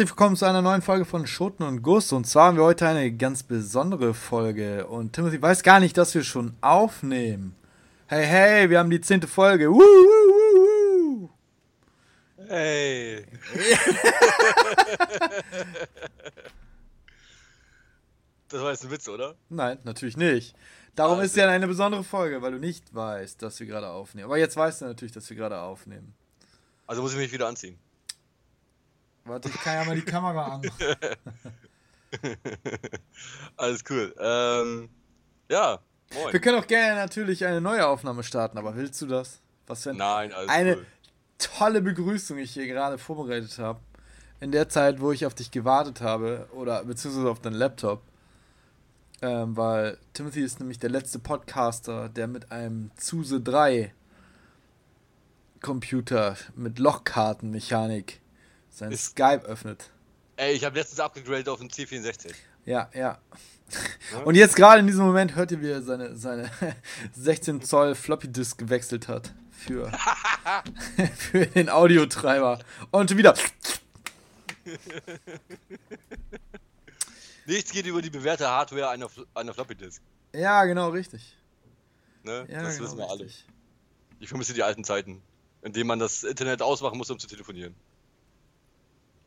[0.00, 2.10] Herzlich willkommen zu einer neuen Folge von Schoten und Guss.
[2.12, 4.86] Und zwar haben wir heute eine ganz besondere Folge.
[4.86, 7.54] Und Timothy weiß gar nicht, dass wir schon aufnehmen.
[8.06, 9.70] Hey, hey, wir haben die zehnte Folge.
[9.70, 11.28] Woo, woo, woo,
[12.48, 13.26] Hey.
[18.48, 19.34] das war jetzt ein Witz, oder?
[19.50, 20.56] Nein, natürlich nicht.
[20.94, 21.26] Darum also.
[21.26, 24.24] ist ja eine besondere Folge, weil du nicht weißt, dass wir gerade aufnehmen.
[24.24, 26.14] Aber jetzt weißt du natürlich, dass wir gerade aufnehmen.
[26.86, 27.78] Also muss ich mich wieder anziehen.
[29.24, 30.62] Warte, ich kann ja mal die Kamera an.
[33.56, 34.14] Alles cool.
[34.18, 34.88] Ähm,
[35.48, 35.78] ja,
[36.14, 36.32] moin.
[36.32, 39.40] Wir können auch gerne natürlich eine neue Aufnahme starten, aber willst du das?
[39.66, 40.86] Was für ein, Nein, alles eine cool.
[41.38, 43.80] tolle Begrüßung ich hier gerade vorbereitet habe.
[44.40, 48.02] In der Zeit, wo ich auf dich gewartet habe, oder beziehungsweise auf deinen Laptop.
[49.22, 53.92] Ähm, weil Timothy ist nämlich der letzte Podcaster, der mit einem Zuse 3
[55.60, 58.20] Computer mit Lochkartenmechanik
[58.70, 59.90] sein ist, Skype öffnet.
[60.36, 62.32] Ey, ich habe letztens abgegradet auf den C64.
[62.64, 63.18] Ja, ja.
[64.24, 66.50] Und jetzt gerade in diesem Moment hört ihr, wie er seine, seine
[67.12, 69.92] 16 Zoll Floppy Disk gewechselt hat für,
[71.16, 72.58] für den Audiotreiber.
[72.90, 73.34] Und wieder.
[77.46, 80.02] Nichts geht über die bewährte Hardware einer, einer Floppy Disk.
[80.32, 81.36] Ja, genau, richtig.
[82.22, 82.46] Ne?
[82.48, 83.44] Ja, das genau, wissen wir richtig.
[83.46, 83.54] alle.
[84.20, 85.22] Ich vermisse die alten Zeiten,
[85.62, 87.74] in denen man das Internet ausmachen muss, um zu telefonieren.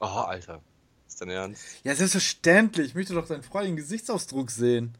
[0.03, 0.61] Oh, Alter.
[1.07, 1.63] Ist dein Ernst?
[1.83, 2.87] Ja, selbstverständlich.
[2.87, 4.97] Ich möchte doch deinen freudigen Gesichtsausdruck sehen.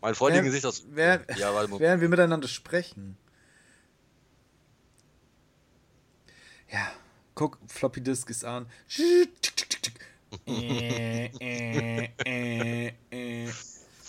[0.00, 0.90] Mein freudigen Gesichtsausdruck?
[0.94, 1.78] Während, ja, warte mal.
[1.78, 3.16] während wir miteinander sprechen.
[6.70, 6.90] Ja,
[7.36, 8.66] guck, Floppy Disk ist an.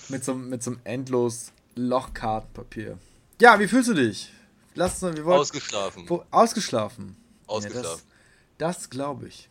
[0.10, 2.98] mit so, mit so einem endlos Lochkartenpapier.
[3.40, 4.34] Ja, wie fühlst du dich?
[4.74, 6.10] Lass uns, wir ausgeschlafen.
[6.10, 7.16] Wo, ausgeschlafen.
[7.46, 7.86] Ausgeschlafen.
[7.86, 7.94] Ja,
[8.58, 9.50] das, das glaube ich.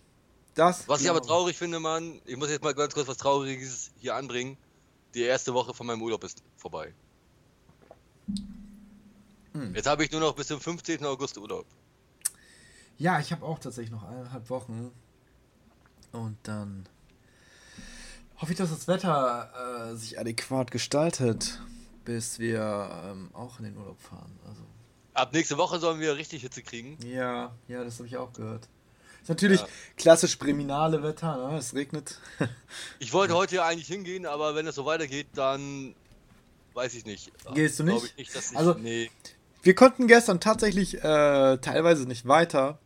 [0.55, 3.91] Das was ich aber traurig finde, Mann, ich muss jetzt mal ganz kurz was Trauriges
[3.99, 4.57] hier anbringen.
[5.15, 6.95] Die erste Woche von meinem Urlaub ist vorbei.
[9.53, 9.75] Hm.
[9.75, 11.05] Jetzt habe ich nur noch bis zum 15.
[11.05, 11.67] August Urlaub.
[12.99, 14.93] Ja, ich habe auch tatsächlich noch eineinhalb Wochen.
[16.13, 16.89] Und dann
[18.37, 21.61] hoffe ich, dass das Wetter äh, sich adäquat gestaltet,
[22.05, 24.39] bis wir ähm, auch in den Urlaub fahren.
[24.47, 24.63] Also.
[25.15, 26.99] Ab nächste Woche sollen wir richtig Hitze kriegen.
[27.05, 28.69] Ja, ja, das habe ich auch gehört.
[29.25, 29.67] Ist natürlich ja.
[29.97, 31.57] klassisch Priminale Wetter, ne?
[31.57, 32.19] es regnet.
[32.99, 35.95] ich wollte heute ja eigentlich hingehen, aber wenn es so weitergeht, dann
[36.75, 37.33] weiß ich nicht.
[37.55, 38.19] Gehst du nicht?
[38.19, 39.11] nicht ich, also, nee.
[39.63, 42.79] wir konnten gestern tatsächlich äh, teilweise nicht weiter.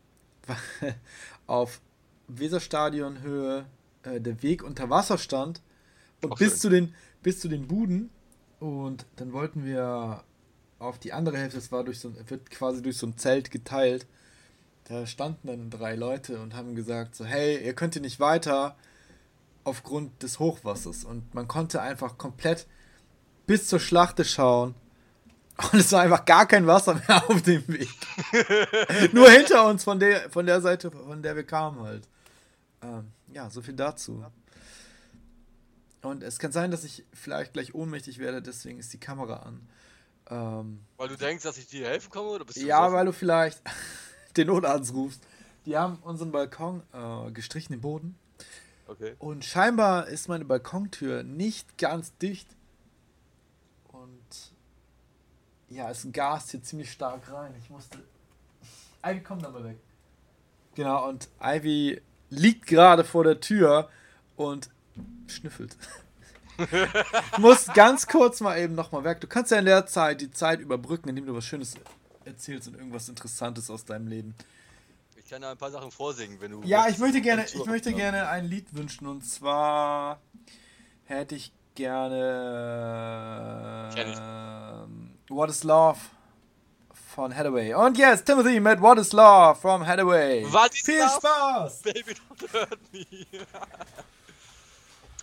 [1.48, 1.80] auf
[2.28, 3.66] Weserstadionhöhe
[4.04, 5.60] äh, der Weg unter Wasser stand
[6.22, 8.10] und bis zu, den, bis zu den Buden.
[8.60, 10.22] Und dann wollten wir
[10.78, 14.06] auf die andere Hälfte, es war durch so, wird quasi durch so ein Zelt geteilt
[14.88, 18.76] da standen dann drei Leute und haben gesagt so, hey, ihr könnt hier nicht weiter
[19.64, 21.04] aufgrund des Hochwassers.
[21.04, 22.66] Und man konnte einfach komplett
[23.46, 24.74] bis zur Schlachte schauen.
[25.72, 27.90] Und es war einfach gar kein Wasser mehr auf dem Weg.
[29.12, 32.08] Nur hinter uns von der, von der Seite, von der wir kamen halt.
[32.80, 34.24] Ähm, ja, so viel dazu.
[36.00, 39.68] Und es kann sein, dass ich vielleicht gleich ohnmächtig werde, deswegen ist die Kamera an.
[40.30, 42.28] Ähm, weil du denkst, dass ich dir helfen komme?
[42.28, 43.60] Oder bist du ja, weil du vielleicht
[44.38, 45.22] den Notarzt rufst.
[45.66, 48.16] Die haben unseren Balkon äh, gestrichen, den Boden.
[48.86, 49.14] Okay.
[49.18, 52.48] Und scheinbar ist meine Balkontür nicht ganz dicht.
[53.88, 54.52] Und
[55.68, 57.54] ja, es gast hier ziemlich stark rein.
[57.62, 57.98] Ich musste.
[59.04, 59.78] Ivy, komm da mal weg.
[60.74, 62.00] Genau, und Ivy
[62.30, 63.90] liegt gerade vor der Tür
[64.36, 64.70] und
[65.26, 65.76] schnüffelt.
[67.38, 69.20] muss ganz kurz mal eben nochmal weg.
[69.20, 71.74] Du kannst ja in der Zeit die Zeit überbrücken, indem du was Schönes
[72.28, 74.34] erzählst und irgendwas Interessantes aus deinem Leben.
[75.16, 76.62] Ich kann da ein paar Sachen vorsingen, wenn du.
[76.62, 80.20] Ja, ich möchte gerne, ich möchte gerne ein Lied wünschen und zwar
[81.04, 82.18] hätte ich gerne
[83.94, 85.98] äh, What is Love
[87.14, 87.74] von Hathaway.
[87.74, 90.44] Und jetzt Timothy mit What is Love from Hathaway.
[90.50, 91.10] Was Viel love?
[91.18, 91.82] Spaß!
[91.82, 93.04] Baby, don't hurt me.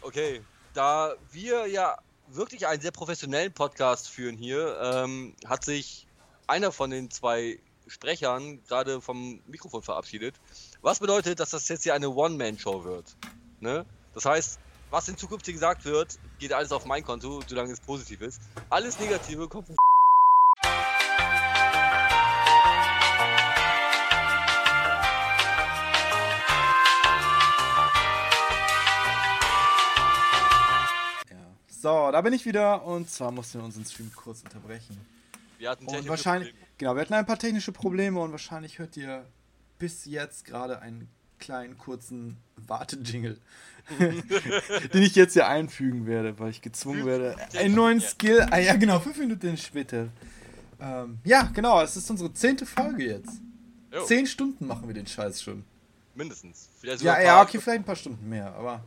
[0.02, 0.42] okay,
[0.74, 1.98] da wir ja
[2.28, 6.05] wirklich einen sehr professionellen Podcast führen hier, ähm, hat sich
[6.47, 10.36] einer von den zwei Sprechern gerade vom Mikrofon verabschiedet.
[10.81, 13.15] Was bedeutet, dass das jetzt hier eine One-Man-Show wird.
[13.59, 13.86] Ne?
[14.13, 14.59] Das heißt,
[14.89, 18.42] was in Zukunft hier gesagt wird, geht alles auf mein Konto, solange es positiv ist.
[18.69, 19.75] Alles Negative kommt von
[31.68, 35.14] So, da bin ich wieder und zwar mussten wir unseren Stream kurz unterbrechen.
[35.57, 36.68] Wir hatten und wahrscheinlich, Probleme.
[36.78, 39.25] Genau, wir hatten ein paar technische Probleme und wahrscheinlich hört ihr
[39.78, 41.07] bis jetzt gerade ein
[41.40, 43.38] kleinen kurzen Wartejingle,
[44.00, 48.48] den ich jetzt hier einfügen werde, weil ich gezwungen werde, einen neuen Skill.
[48.50, 50.10] Ah ja, genau, fünf Minuten später.
[50.80, 53.42] Ähm, ja, genau, es ist unsere zehnte Folge jetzt.
[53.94, 54.04] Jo.
[54.06, 55.63] Zehn Stunden machen wir den Scheiß schon.
[56.16, 56.69] Mindestens.
[56.81, 58.84] ja, ja, okay, vielleicht ein paar Stunden mehr, aber.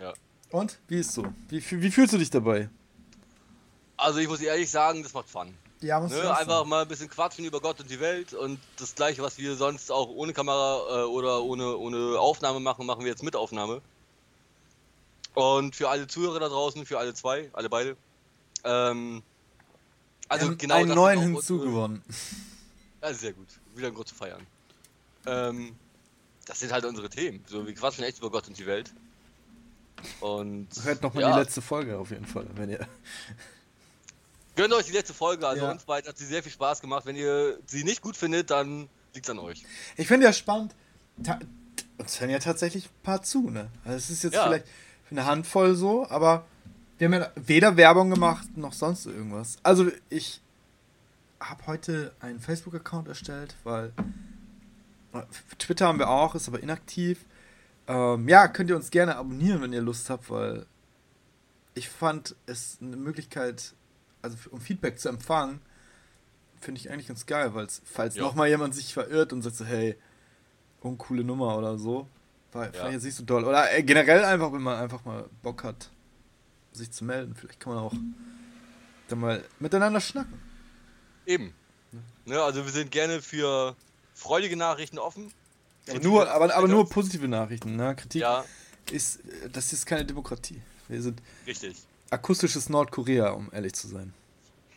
[0.00, 0.12] Ja.
[0.50, 0.78] Und?
[0.88, 1.26] Wie ist so?
[1.48, 2.68] Wie, wie fühlst du dich dabei?
[3.96, 5.54] Also ich muss ehrlich sagen, das macht Fun.
[5.82, 6.36] Ja, muss ne?
[6.36, 9.56] Einfach mal ein bisschen quatschen über Gott und die Welt und das gleiche, was wir
[9.56, 13.80] sonst auch ohne Kamera äh, oder ohne, ohne Aufnahme machen, machen wir jetzt mit Aufnahme.
[15.34, 17.96] Und für alle Zuhörer da draußen, für alle zwei, alle beide.
[18.64, 19.22] Ähm,
[20.28, 22.02] also ähm, genau einen neuen hinzugewonnen.
[23.02, 23.48] Ja, sehr gut.
[23.74, 24.46] Wieder ein Grund zu feiern.
[25.26, 25.74] Ähm,
[26.44, 27.42] das sind halt unsere Themen.
[27.46, 28.92] So, wir quatschen echt über Gott und die Welt.
[30.20, 30.68] Und.
[30.82, 31.32] Hört nochmal ja.
[31.32, 32.86] die letzte Folge auf jeden Fall, wenn ihr.
[34.56, 35.70] Gönnt euch die letzte Folge, also ja.
[35.70, 37.06] uns beiden hat sie sehr viel Spaß gemacht.
[37.06, 39.64] Wenn ihr sie nicht gut findet, dann liegt es an euch.
[39.96, 40.74] Ich finde ja spannend,
[41.98, 43.70] uns hören ja tatsächlich ein paar zu, ne?
[43.84, 44.44] Also es ist jetzt ja.
[44.44, 44.66] vielleicht
[45.10, 46.44] eine Handvoll so, aber
[46.98, 49.58] wir haben ja weder Werbung gemacht noch sonst irgendwas.
[49.62, 50.40] Also ich
[51.40, 53.92] habe heute einen Facebook-Account erstellt, weil
[55.58, 57.24] Twitter haben wir auch, ist aber inaktiv.
[57.88, 60.66] Ähm, ja, könnt ihr uns gerne abonnieren, wenn ihr Lust habt, weil
[61.74, 63.72] ich fand es eine Möglichkeit,
[64.22, 65.60] also um Feedback zu empfangen,
[66.60, 68.22] finde ich eigentlich ganz geil, weil falls ja.
[68.22, 69.96] nochmal jemand sich verirrt und sagt so, hey,
[70.80, 72.06] uncoole Nummer oder so,
[72.52, 72.72] war ja.
[72.72, 73.44] vielleicht jetzt nicht so toll.
[73.44, 75.90] Oder äh, generell einfach, wenn man einfach mal Bock hat,
[76.72, 77.94] sich zu melden, vielleicht kann man auch
[79.08, 80.40] dann mal miteinander schnacken.
[81.26, 81.54] Eben.
[82.24, 83.76] Ne, also wir sind gerne für
[84.14, 85.32] freudige Nachrichten offen.
[86.02, 87.76] nur, aber, aber nur positive Nachrichten.
[87.76, 87.96] Ne?
[87.96, 88.44] Kritik ja.
[88.90, 89.20] ist,
[89.52, 90.60] das ist keine Demokratie.
[90.88, 91.76] Wir sind Richtig.
[92.10, 94.12] Akustisches Nordkorea, um ehrlich zu sein.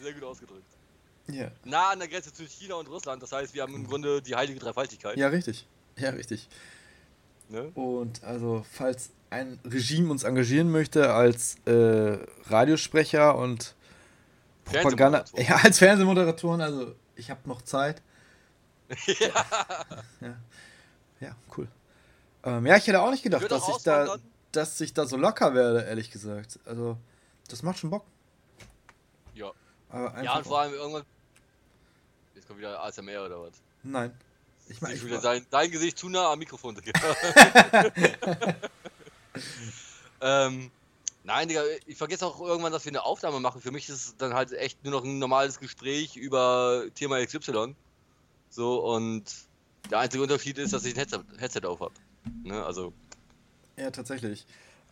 [0.00, 0.66] Sehr gut ausgedrückt.
[1.28, 1.50] Ja.
[1.64, 4.34] Nah an der Grenze zwischen China und Russland, das heißt, wir haben im Grunde die
[4.34, 5.16] heilige Dreifaltigkeit.
[5.16, 5.66] Ja, richtig.
[5.96, 6.48] Ja, richtig.
[7.48, 7.70] Ne?
[7.74, 13.74] Und also, falls ein Regime uns engagieren möchte als äh, Radiosprecher und
[14.64, 15.24] Propaganda.
[15.36, 18.02] Ja, als Fernsehmoderatoren, also ich habe noch Zeit.
[19.06, 19.44] ja.
[20.20, 20.36] ja.
[21.20, 21.68] Ja, cool.
[22.44, 24.16] Ähm, ja, ich hätte auch nicht gedacht, dass ich, da,
[24.52, 26.58] dass ich da so locker werde, ehrlich gesagt.
[26.64, 26.96] Also,
[27.48, 28.04] das macht schon Bock.
[29.34, 29.50] Ja.
[30.22, 31.04] ja, und vor allem irgendwann.
[32.34, 33.52] Jetzt kommt wieder ASMR oder was?
[33.82, 34.12] Nein.
[34.68, 36.76] Ich meine, ich dein, dein Gesicht zu nah am Mikrofon.
[40.20, 40.70] ähm,
[41.24, 43.60] nein, Digga, ich vergesse auch irgendwann, dass wir eine Aufnahme machen.
[43.60, 47.74] Für mich ist es dann halt echt nur noch ein normales Gespräch über Thema XY.
[48.50, 49.24] So, und
[49.90, 51.94] der einzige Unterschied ist, dass ich ein Headset, Headset auf habe.
[52.44, 52.92] Ne, also.
[53.76, 54.46] Ja, tatsächlich.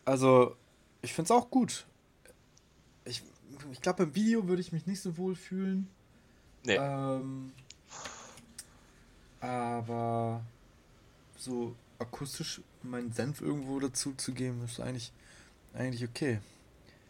[0.04, 0.56] Also,
[1.02, 1.86] ich finde es auch gut.
[3.04, 3.22] Ich,
[3.72, 5.88] ich glaube, im Video würde ich mich nicht so wohl fühlen.
[6.64, 6.76] Nee.
[6.76, 7.52] Ähm,
[9.40, 10.42] aber
[11.36, 15.12] so akustisch meinen Senf irgendwo dazu zu geben, ist eigentlich,
[15.74, 16.40] eigentlich okay.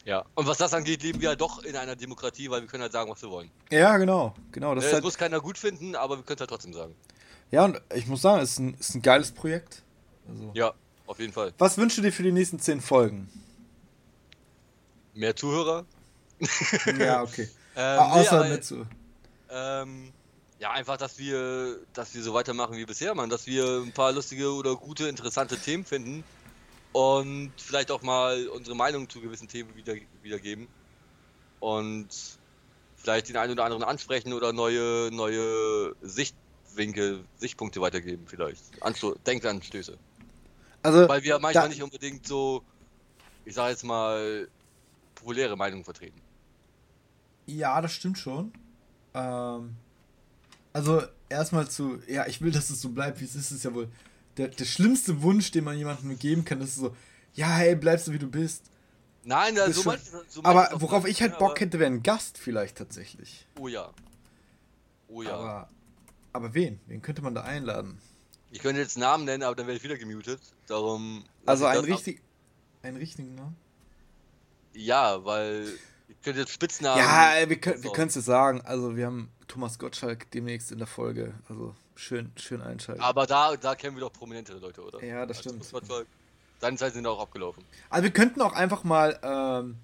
[0.05, 2.83] Ja, und was das angeht, leben wir halt doch in einer Demokratie, weil wir können
[2.83, 3.51] halt sagen, was wir wollen.
[3.71, 4.35] Ja, genau.
[4.51, 6.95] genau das, das halt muss keiner gut finden, aber wir können es halt trotzdem sagen.
[7.51, 9.83] Ja, und ich muss sagen, es ist ein, ist ein geiles Projekt.
[10.29, 10.73] Also, ja,
[11.11, 11.53] auf jeden Fall.
[11.59, 13.29] Was wünschst du dir für die nächsten zehn Folgen?
[15.13, 15.85] Mehr Zuhörer.
[16.99, 17.49] ja, okay.
[17.77, 18.87] ähm, Außer nee, zu.
[19.51, 20.13] Ähm,
[20.61, 24.13] ja, einfach, dass wir, dass wir so weitermachen wie bisher, man, dass wir ein paar
[24.13, 26.23] lustige oder gute, interessante Themen finden
[26.93, 30.69] und vielleicht auch mal unsere Meinung zu gewissen Themen wieder, wiedergeben
[31.59, 32.09] und
[32.97, 38.63] vielleicht den einen oder anderen ansprechen oder neue, neue Sichtwinkel, Sichtpunkte weitergeben, vielleicht.
[38.81, 39.99] Ansto Denkanstöße.
[40.83, 42.63] Also, Weil wir manchmal nicht unbedingt so,
[43.45, 44.49] ich sage jetzt mal,
[45.15, 46.21] populäre Meinungen vertreten.
[47.47, 48.53] Ja, das stimmt schon.
[49.15, 49.77] Ähm,
[50.73, 53.75] also erstmal zu, ja, ich will, dass es so bleibt, wie es ist, ist ja
[53.75, 53.89] wohl
[54.37, 56.97] der, der schlimmste Wunsch, den man jemandem geben kann, das ist so,
[57.35, 58.71] ja, hey, bleibst du wie du bist.
[59.23, 62.79] Nein, ja, so, schon, so Aber worauf ich halt Bock hätte, wäre ein Gast vielleicht
[62.79, 63.47] tatsächlich.
[63.59, 63.93] Oh ja.
[65.09, 65.35] Oh ja.
[65.35, 65.69] Aber,
[66.33, 66.81] aber wen?
[66.87, 67.99] Wen könnte man da einladen?
[68.51, 70.41] Ich könnte jetzt Namen nennen, aber dann werde ich wieder gemutet.
[70.71, 71.25] Darum.
[71.47, 72.23] Also ein richtig.
[72.83, 73.57] Einen richtigen Namen?
[74.73, 75.67] Ja, weil.
[76.09, 76.99] Ich könnte jetzt Spitznamen.
[76.99, 78.61] Ja, wir können wir es sagen.
[78.63, 81.35] Also wir haben Thomas Gottschalk demnächst in der Folge.
[81.49, 83.03] Also schön, schön einschalten.
[83.03, 85.05] Aber da, da kennen wir doch prominentere Leute, oder?
[85.05, 85.85] Ja, das also stimmt.
[86.61, 87.65] Seine Zeit sind auch abgelaufen.
[87.89, 89.77] Also wir könnten auch einfach mal ähm,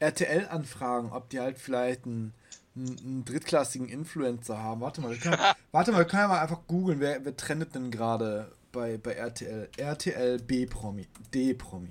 [0.00, 2.34] RTL anfragen, ob die halt vielleicht einen,
[2.76, 4.80] einen drittklassigen Influencer haben.
[4.80, 5.38] Warte mal, wir können,
[5.72, 9.12] warte mal, wir können ja mal einfach googeln, wer, wer trendet denn gerade bei, bei
[9.12, 9.68] RTL?
[9.76, 11.06] RTL B-Promi.
[11.32, 11.90] D-Promi.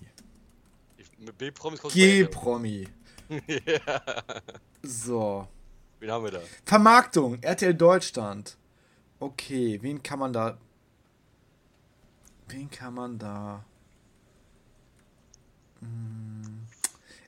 [1.38, 2.88] B-Promis G-Promi.
[3.48, 4.02] ja.
[4.82, 5.48] So.
[6.00, 6.40] Wen haben wir da?
[6.64, 8.58] Vermarktung, RTL Deutschland.
[9.20, 10.58] Okay, wen kann man da.
[12.48, 13.66] wen kann man da?
[15.82, 16.66] Hm,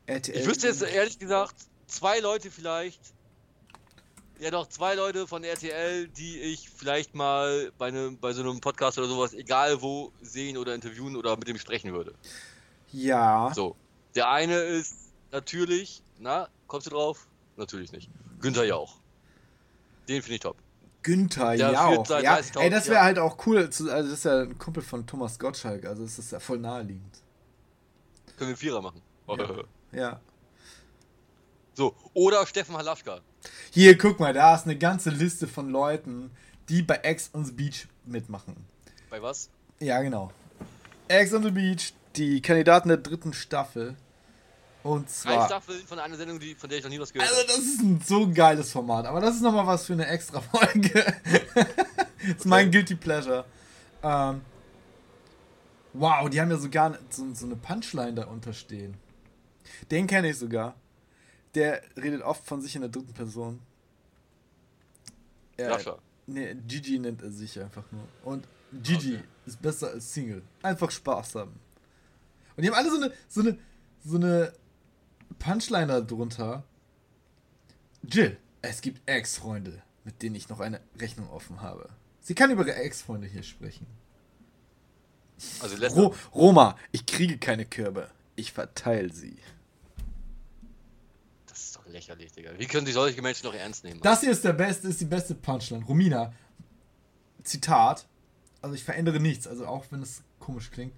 [0.06, 0.38] RTL.
[0.40, 1.56] Ich wüsste jetzt ehrlich gesagt
[1.88, 3.02] zwei Leute vielleicht.
[4.42, 8.60] Ja, doch, zwei Leute von RTL, die ich vielleicht mal bei, einem, bei so einem
[8.60, 12.16] Podcast oder sowas, egal wo, sehen oder interviewen oder mit dem sprechen würde.
[12.92, 13.52] Ja.
[13.54, 13.76] So.
[14.16, 14.96] Der eine ist
[15.32, 17.28] natürlich, na, kommst du drauf?
[17.56, 18.10] Natürlich nicht.
[18.40, 18.96] Günther Jauch.
[20.10, 20.58] Den finde ich top.
[21.04, 22.10] Günther Der Jauch.
[22.10, 23.06] Ja, 30.000 ey, das wäre Jahren.
[23.06, 23.60] halt auch cool.
[23.60, 25.86] Also, das ist ja ein Kumpel von Thomas Gottschalk.
[25.86, 27.22] Also, das ist ja voll naheliegend.
[28.38, 29.04] Können wir einen Vierer machen.
[29.28, 29.38] Ja.
[29.94, 30.20] Ja.
[31.74, 33.20] So, oder Steffen Halaschka.
[33.72, 36.32] Hier, guck mal, da ist eine ganze Liste von Leuten,
[36.70, 38.56] die bei Ex on the Beach mitmachen.
[39.10, 39.50] Bei was?
[39.80, 40.32] Ja, genau.
[41.08, 43.96] Ex on the Beach, die Kandidaten der dritten Staffel.
[44.84, 45.46] Und Drei zwar.
[45.46, 47.82] Staffeln von einer Sendung, die, von der ich noch nie was gehört Also, das ist
[47.82, 49.06] ein so geiles Format.
[49.06, 50.92] Aber das ist nochmal was für eine extra Folge.
[51.54, 53.46] das ist mein Guilty Pleasure.
[54.02, 54.42] Ähm,
[55.94, 58.96] wow, die haben ja sogar so, so eine Punchline da unterstehen.
[59.92, 60.76] Den kenne ich sogar.
[61.56, 63.60] Der redet oft von sich in der dritten Person.
[65.58, 65.98] Er, Sascha.
[66.28, 68.08] nee, Gigi nennt er sich einfach nur.
[68.24, 68.48] Und
[68.84, 69.24] Gigi Okay.
[69.46, 70.42] ist besser als Single.
[70.64, 71.60] Einfach Spaß haben.
[72.56, 73.58] Und die haben alle so eine, so eine,
[74.04, 74.54] so eine
[75.40, 76.64] Punchline da drunter.
[78.04, 81.90] Jill, es gibt Ex-Freunde, mit denen ich noch eine Rechnung offen habe.
[82.22, 83.88] Sie kann über ihre Ex-Freunde hier sprechen.
[85.60, 85.76] Also.
[85.88, 88.10] Ro Roma, ich kriege keine Körbe.
[88.36, 89.38] Ich verteile sie.
[91.92, 92.52] Das lächerlich, Digga.
[92.58, 94.00] Wie können sich solche Menschen noch ernst nehmen?
[94.02, 95.84] Das hier ist der beste, ist die beste Punchline.
[95.86, 96.34] Romina,
[97.44, 98.08] Zitat.
[98.62, 100.94] Also ich verändere nichts, also auch wenn es komisch klingt.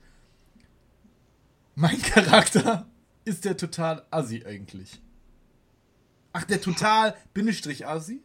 [1.76, 2.86] Mein Charakter
[3.26, 5.02] ist der total Assi eigentlich.
[6.34, 8.22] Ach, der total Bindestrich Assi?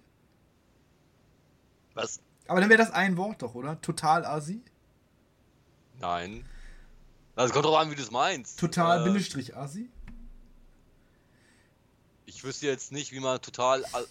[1.95, 2.21] Was?
[2.49, 3.81] Aber dann wäre das ein Wort doch, oder?
[3.81, 4.63] Total Assi?
[6.01, 6.45] Nein.
[7.37, 8.59] Also kommt drauf an, wie du es meinst.
[8.59, 9.89] Total Äh, Bindestrich Assi?
[12.29, 13.85] Ich wüsste jetzt nicht, wie man total.
[13.87, 14.07] al-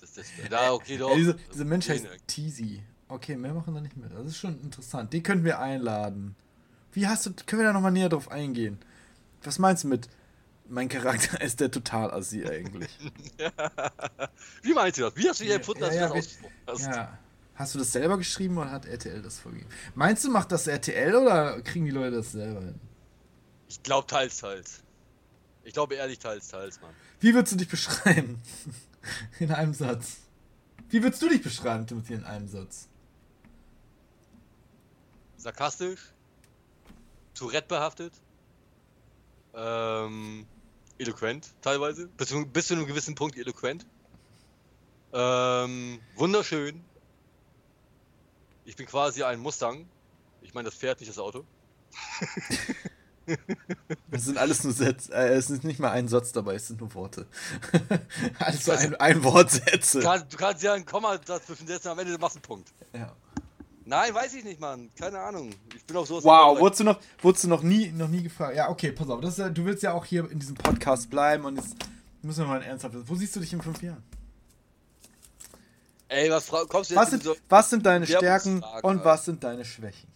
[0.00, 1.10] Das, das, ja, okay, doch.
[1.10, 2.82] Ja, diese, dieser Mensch heißt Teasy.
[3.08, 4.12] Okay, mehr machen da nicht mit.
[4.12, 5.12] Das ist schon interessant.
[5.12, 6.34] Den könnten wir einladen.
[6.92, 8.78] Wie hast du, können wir da nochmal näher drauf eingehen?
[9.44, 10.08] Was meinst du mit,
[10.68, 12.90] mein Charakter ist der total Assi eigentlich?
[14.62, 15.14] Wie meinst du das?
[15.16, 16.86] Wie hast du Ja, empfunden, ja, als ja, du das ausgesprochen hast?
[16.86, 17.18] ja.
[17.54, 19.70] Hast du das selber geschrieben oder hat RTL das vorgegeben?
[19.94, 22.80] Meinst du, macht das RTL oder kriegen die Leute das selber hin?
[23.68, 24.82] Ich glaube teils, teils.
[25.64, 26.94] Ich glaube ehrlich teils, teils, Mann.
[27.20, 28.40] Wie würdest du dich beschreiben?
[29.38, 30.18] In einem Satz.
[30.88, 32.88] Wie würdest du dich beschreiben, Timothy, in einem Satz?
[35.36, 36.12] Sarkastisch.
[37.32, 38.12] Tourette behaftet.
[39.54, 40.46] Ähm,
[40.98, 42.08] eloquent, teilweise.
[42.08, 43.86] Bis zu, bis zu einem gewissen Punkt eloquent.
[45.12, 46.84] Ähm, wunderschön.
[48.64, 49.88] Ich bin quasi ein Mustang.
[50.42, 51.44] Ich meine das Pferd, nicht das Auto.
[54.10, 55.12] Das sind alles nur Sätze.
[55.12, 57.26] Äh, es ist nicht mal ein Satz dabei, es sind nur Worte.
[58.38, 60.00] alles so ein, ein Wortsätze.
[60.00, 62.72] Du kannst, du kannst ja ein Komma dazwischen setzen, am Ende machst du einen Punkt.
[62.92, 63.12] Ja.
[63.84, 64.90] Nein, weiß ich nicht, Mann.
[64.96, 65.50] Keine Ahnung.
[65.74, 66.24] Ich bin auf sowas.
[66.24, 68.56] Wow, wurdest du noch, wurdest du noch nie, noch nie gefragt?
[68.56, 69.20] Ja, okay, pass auf.
[69.20, 71.74] Das ist, du willst ja auch hier in diesem Podcast bleiben und jetzt
[72.22, 73.02] müssen wir mal ein ernsthaftes.
[73.06, 74.02] Wo siehst du dich in fünf Jahren?
[76.08, 77.36] Ey, was kommst du jetzt Was sind, so.
[77.48, 80.10] was sind deine Stärken und was sind deine Schwächen?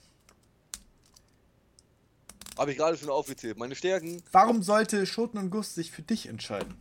[2.56, 3.58] Habe ich gerade schon aufgezählt.
[3.58, 6.75] Meine Stärken, Warum sollte Schoten und Guss sich für dich entscheiden?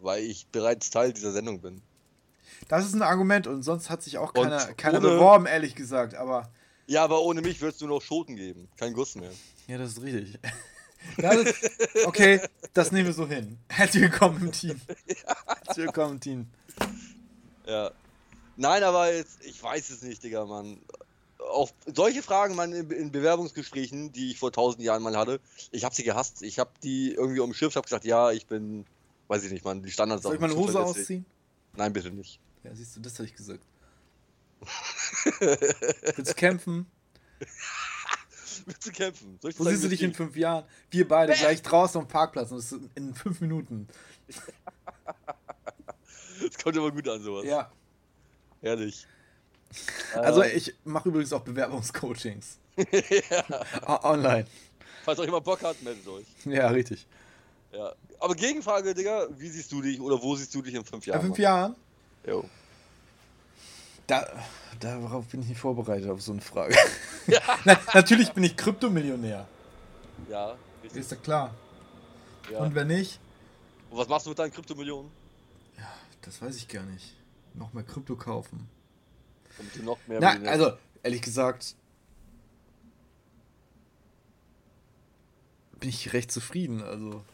[0.00, 1.82] weil ich bereits Teil dieser Sendung bin.
[2.68, 5.74] Das ist ein Argument und sonst hat sich auch Und keiner, keiner ohne- beworben, ehrlich
[5.74, 6.14] gesagt.
[6.14, 6.48] Aber
[6.86, 8.68] Ja, aber ohne mich würdest du noch Schoten geben.
[8.76, 9.32] Kein Guss mehr.
[9.66, 10.38] ja, das ist richtig.
[11.16, 11.70] Das ist,
[12.06, 12.40] okay,
[12.74, 13.56] das nehmen wir so hin.
[13.68, 14.80] Herzlich willkommen im Team.
[15.64, 16.46] Herzlich willkommen im Team.
[17.66, 17.90] Ja.
[18.56, 20.80] Nein, aber jetzt, ich weiß es nicht, Digga, Mann.
[21.50, 25.40] Auch solche Fragen, man, in, Bewerbungsgesprächen, die ich vor tausend Jahren mal hatte,
[25.70, 26.42] ich habe sie gehasst.
[26.42, 28.84] Ich habe die irgendwie umschifft, habe gesagt, ja, ich bin,
[29.28, 30.22] weiß ich nicht, Mann, die Standards.
[30.22, 31.24] Soll ich meine Hose ausziehen?
[31.76, 32.40] Nein, bitte nicht.
[32.64, 33.64] Ja, siehst du, das hatte ich gesagt.
[36.16, 36.86] Willst du kämpfen?
[38.66, 39.38] Willst du kämpfen?
[39.40, 40.64] Soll ich dir Wo sagen, siehst du dich in fünf Jahren?
[40.90, 43.88] Wir beide gleich draußen am Parkplatz und das ist in fünf Minuten.
[46.40, 47.44] Das kommt immer gut an, sowas.
[47.44, 47.68] Ja.
[48.62, 49.08] Ehrlich.
[50.14, 52.58] Also Ähm, ich mache übrigens auch Bewerbungscoachings.
[52.76, 54.04] ja.
[54.04, 54.46] Online.
[55.04, 56.26] Falls euch jemand Bock hat, meldet euch.
[56.44, 57.06] Ja, richtig.
[57.72, 57.92] Ja.
[58.20, 61.12] Aber Gegenfrage, Digga, wie siehst du dich oder wo siehst du dich in fünf In
[61.12, 61.22] Jahren?
[61.22, 61.76] fünf Jahren?
[62.26, 62.44] Jo.
[64.06, 64.26] Da,
[64.80, 66.74] darauf bin ich nicht vorbereitet auf so eine Frage.
[67.64, 69.46] Na, natürlich bin ich Kryptomillionär.
[70.30, 71.00] Ja, richtig.
[71.00, 71.54] Ist ja klar.
[72.50, 72.60] Ja.
[72.60, 73.20] Und wenn nicht,
[73.90, 75.10] Und was machst du mit deinen Kryptomillionen?
[76.22, 77.14] das weiß ich gar nicht.
[77.54, 78.68] Noch mehr Krypto kaufen.
[79.58, 80.20] Damit du noch mehr.
[80.20, 80.72] Na, also,
[81.02, 81.74] ehrlich gesagt,
[85.80, 86.82] bin ich recht zufrieden.
[86.82, 87.24] Also,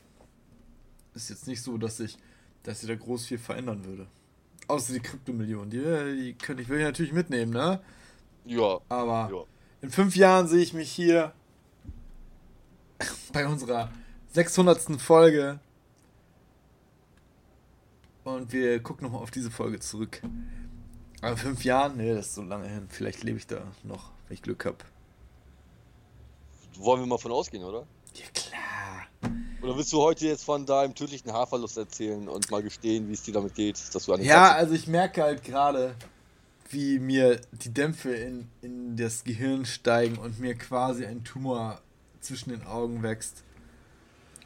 [1.14, 2.16] ist jetzt nicht so, dass ich,
[2.62, 4.06] dass ich da groß viel verändern würde.
[4.66, 7.80] Außer die Kryptomillionen, die, äh, die könnte ich, will ich natürlich mitnehmen, ne?
[8.44, 8.80] Ja.
[8.88, 9.44] Aber ja.
[9.82, 11.32] in fünf Jahren sehe ich mich hier
[13.32, 13.90] bei unserer
[14.32, 15.00] 600.
[15.00, 15.60] Folge.
[18.24, 20.22] Und wir gucken nochmal auf diese Folge zurück.
[21.24, 21.96] Aber fünf Jahren?
[21.96, 22.86] Nee, das ist so lange hin.
[22.90, 24.76] Vielleicht lebe ich da noch, wenn ich Glück habe.
[26.76, 27.86] Wollen wir mal von ausgehen, oder?
[28.14, 29.32] Ja, klar.
[29.62, 33.22] Oder willst du heute jetzt von deinem tödlichen Haarverlust erzählen und mal gestehen, wie es
[33.22, 35.94] dir damit geht, dass du Ja, also ich merke halt gerade,
[36.68, 41.80] wie mir die Dämpfe in, in das Gehirn steigen und mir quasi ein Tumor
[42.20, 43.42] zwischen den Augen wächst.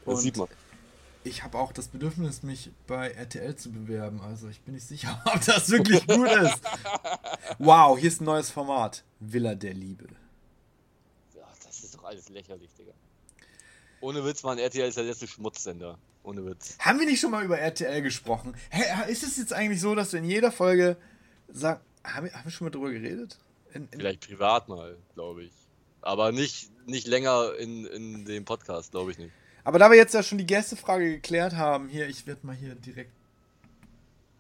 [0.04, 0.46] Und das sieht man.
[1.28, 4.22] Ich habe auch das Bedürfnis, mich bei RTL zu bewerben.
[4.22, 6.60] Also ich bin nicht sicher, ob das wirklich gut ist.
[7.58, 9.04] Wow, hier ist ein neues Format.
[9.20, 10.06] Villa der Liebe.
[11.36, 12.92] Ja, das ist doch alles lächerlich, Digga.
[14.00, 15.98] Ohne Witz, man, RTL ist der letzte Schmutzsender.
[16.22, 16.78] Ohne Witz.
[16.78, 18.54] Haben wir nicht schon mal über RTL gesprochen?
[18.70, 20.96] Hey, ist es jetzt eigentlich so, dass du in jeder Folge
[21.48, 23.36] sagst, haben wir, haben wir schon mal drüber geredet?
[23.74, 25.52] In, in Vielleicht privat mal, glaube ich.
[26.00, 29.32] Aber nicht, nicht länger in, in dem Podcast, glaube ich nicht.
[29.68, 32.74] Aber da wir jetzt ja schon die Gästefrage geklärt haben, hier, ich werde mal hier
[32.74, 33.12] direkt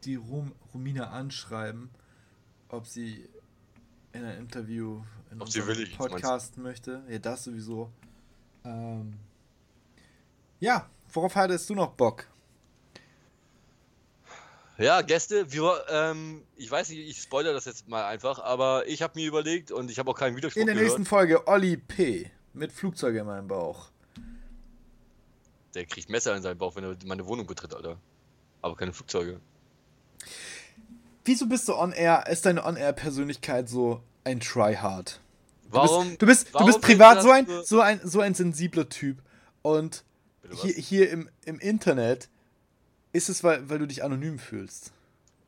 [0.04, 1.90] die Rom, Romina anschreiben,
[2.70, 3.28] ob sie
[4.14, 7.02] in ein Interview in ob unserem Podcast möchte.
[7.10, 7.92] Ja, das sowieso.
[8.64, 9.18] Ähm,
[10.60, 12.26] ja, worauf hattest du noch Bock?
[14.78, 19.02] Ja, Gäste, wir, ähm, ich weiß nicht, ich spoilere das jetzt mal einfach, aber ich
[19.02, 20.88] habe mir überlegt und ich habe auch keinen Widerspruch In der gehört.
[20.88, 22.30] nächsten Folge Olli P.
[22.54, 23.90] mit Flugzeug in meinem Bauch.
[25.74, 27.98] Der kriegt Messer in seinen Bauch, wenn er meine Wohnung betritt, Alter.
[28.62, 29.40] Aber keine Flugzeuge.
[31.24, 32.26] Wieso bist du on air?
[32.28, 35.20] Ist deine on air Persönlichkeit so ein Tryhard?
[35.70, 36.16] Warum?
[36.18, 39.18] Du bist, du bist, du bist privat so ein, so ein, so ein sensibler Typ
[39.62, 40.04] und
[40.50, 42.28] hier, hier im, im Internet
[43.12, 44.92] ist es, weil, weil du dich anonym fühlst.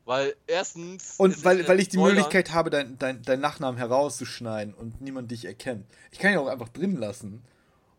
[0.05, 1.15] Weil erstens.
[1.19, 2.17] Und weil, weil ich die Spoilern.
[2.17, 5.87] Möglichkeit habe, deinen dein, dein Nachnamen herauszuschneiden und niemand dich erkennt.
[6.11, 7.43] Ich kann ihn auch einfach drin lassen.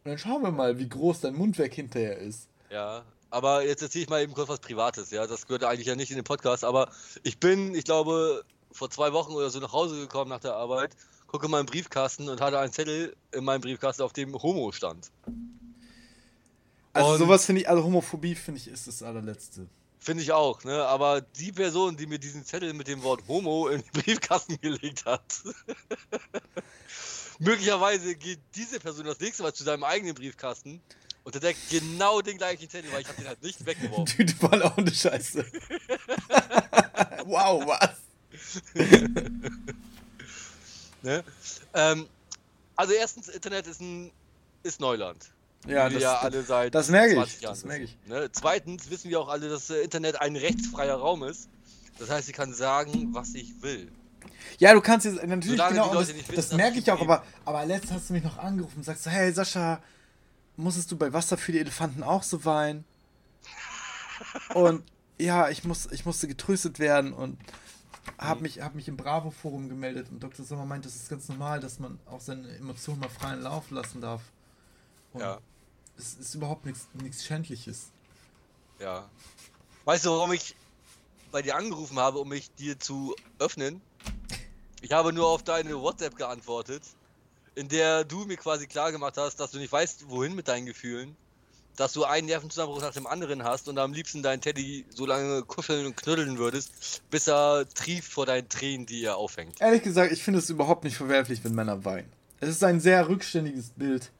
[0.03, 2.47] Und dann schauen wir mal, wie groß dein Mundwerk hinterher ist.
[2.69, 5.25] Ja, aber jetzt erzähle ich mal eben kurz was Privates, ja.
[5.25, 6.91] Das gehört eigentlich ja nicht in den Podcast, aber
[7.23, 10.95] ich bin, ich glaube, vor zwei Wochen oder so nach Hause gekommen nach der Arbeit,
[11.27, 15.11] gucke in meinen Briefkasten und hatte einen Zettel in meinem Briefkasten, auf dem Homo stand.
[16.93, 19.67] Also und sowas finde ich, also Homophobie finde ich ist das allerletzte.
[19.97, 20.83] Finde ich auch, ne?
[20.87, 25.05] Aber die Person, die mir diesen Zettel mit dem Wort Homo in den Briefkasten gelegt
[25.05, 25.23] hat,
[27.41, 30.81] möglicherweise geht diese Person das nächste Mal zu seinem eigenen Briefkasten
[31.23, 34.05] und entdeckt genau den gleichen Zettel, weil ich habe den halt nicht weggeworfen.
[34.17, 35.45] Tüte voll auch eine Scheiße.
[37.25, 37.97] wow, was?
[41.01, 41.23] ne?
[41.73, 42.07] ähm,
[42.75, 44.11] also erstens, Internet ist ein
[44.63, 45.31] ist Neuland.
[45.67, 47.39] Ja, das, ja alle seit das merke ich.
[47.39, 47.97] Das merke ich.
[48.07, 48.29] Ne?
[48.31, 51.49] Zweitens wissen wir auch alle, dass das Internet ein rechtsfreier Raum ist.
[51.99, 53.91] Das heißt, ich kann sagen, was ich will.
[54.59, 57.65] Ja, du kannst jetzt natürlich Solange genau, das, wissen, das merke ich auch, aber, aber
[57.65, 59.81] letztens hast du mich noch angerufen und sagst so, hey Sascha,
[60.55, 62.85] musstest du bei Wasser für die Elefanten auch so weinen?
[64.53, 64.83] und
[65.19, 67.39] ja, ich, muss, ich musste getröstet werden und
[68.17, 68.43] habe mhm.
[68.43, 70.45] mich, hab mich im Bravo-Forum gemeldet und Dr.
[70.45, 74.01] Sommer meint, das ist ganz normal, dass man auch seine Emotionen mal freien Lauf lassen
[74.01, 74.21] darf.
[75.13, 75.39] Und ja.
[75.97, 77.91] Es ist überhaupt nichts Schändliches.
[78.79, 79.07] Ja.
[79.85, 80.55] Weißt du, warum ich
[81.31, 83.81] bei dir angerufen habe, um mich dir zu öffnen?
[84.81, 86.81] Ich habe nur auf deine WhatsApp geantwortet,
[87.55, 90.65] in der du mir quasi klar gemacht hast, dass du nicht weißt, wohin mit deinen
[90.65, 91.15] Gefühlen,
[91.75, 95.43] dass du einen Nervenzusammenbruch nach dem anderen hast und am liebsten deinen Teddy so lange
[95.43, 99.61] kuscheln und knuddeln würdest, bis er trieft vor deinen Tränen, die er aufhängt.
[99.61, 102.11] Ehrlich gesagt, ich finde es überhaupt nicht verwerflich, wenn Männer weinen.
[102.39, 104.11] Es ist ein sehr rückständiges Bild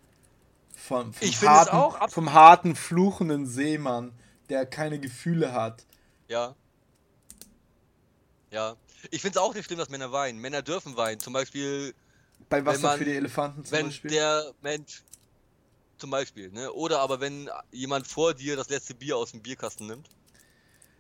[0.76, 4.14] vom, vom, ich harten, auch vom harten, fluchenden Seemann,
[4.50, 5.86] der keine Gefühle hat.
[6.28, 6.56] Ja.
[8.52, 8.76] Ja.
[9.10, 10.40] Ich finde es auch nicht schlimm, dass Männer weinen.
[10.40, 11.20] Männer dürfen weinen.
[11.20, 11.94] Zum Beispiel.
[12.50, 14.12] Bei Wasser man, für die Elefanten zum wenn Beispiel.
[14.12, 15.04] der Mensch.
[15.98, 16.72] Zum Beispiel, ne?
[16.74, 20.10] Oder aber wenn jemand vor dir das letzte Bier aus dem Bierkasten nimmt.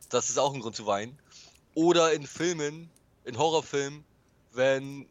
[0.09, 1.17] Das ist auch ein Grund zu weinen.
[1.73, 2.89] Oder in Filmen,
[3.23, 4.03] in Horrorfilmen,
[4.53, 5.07] wenn.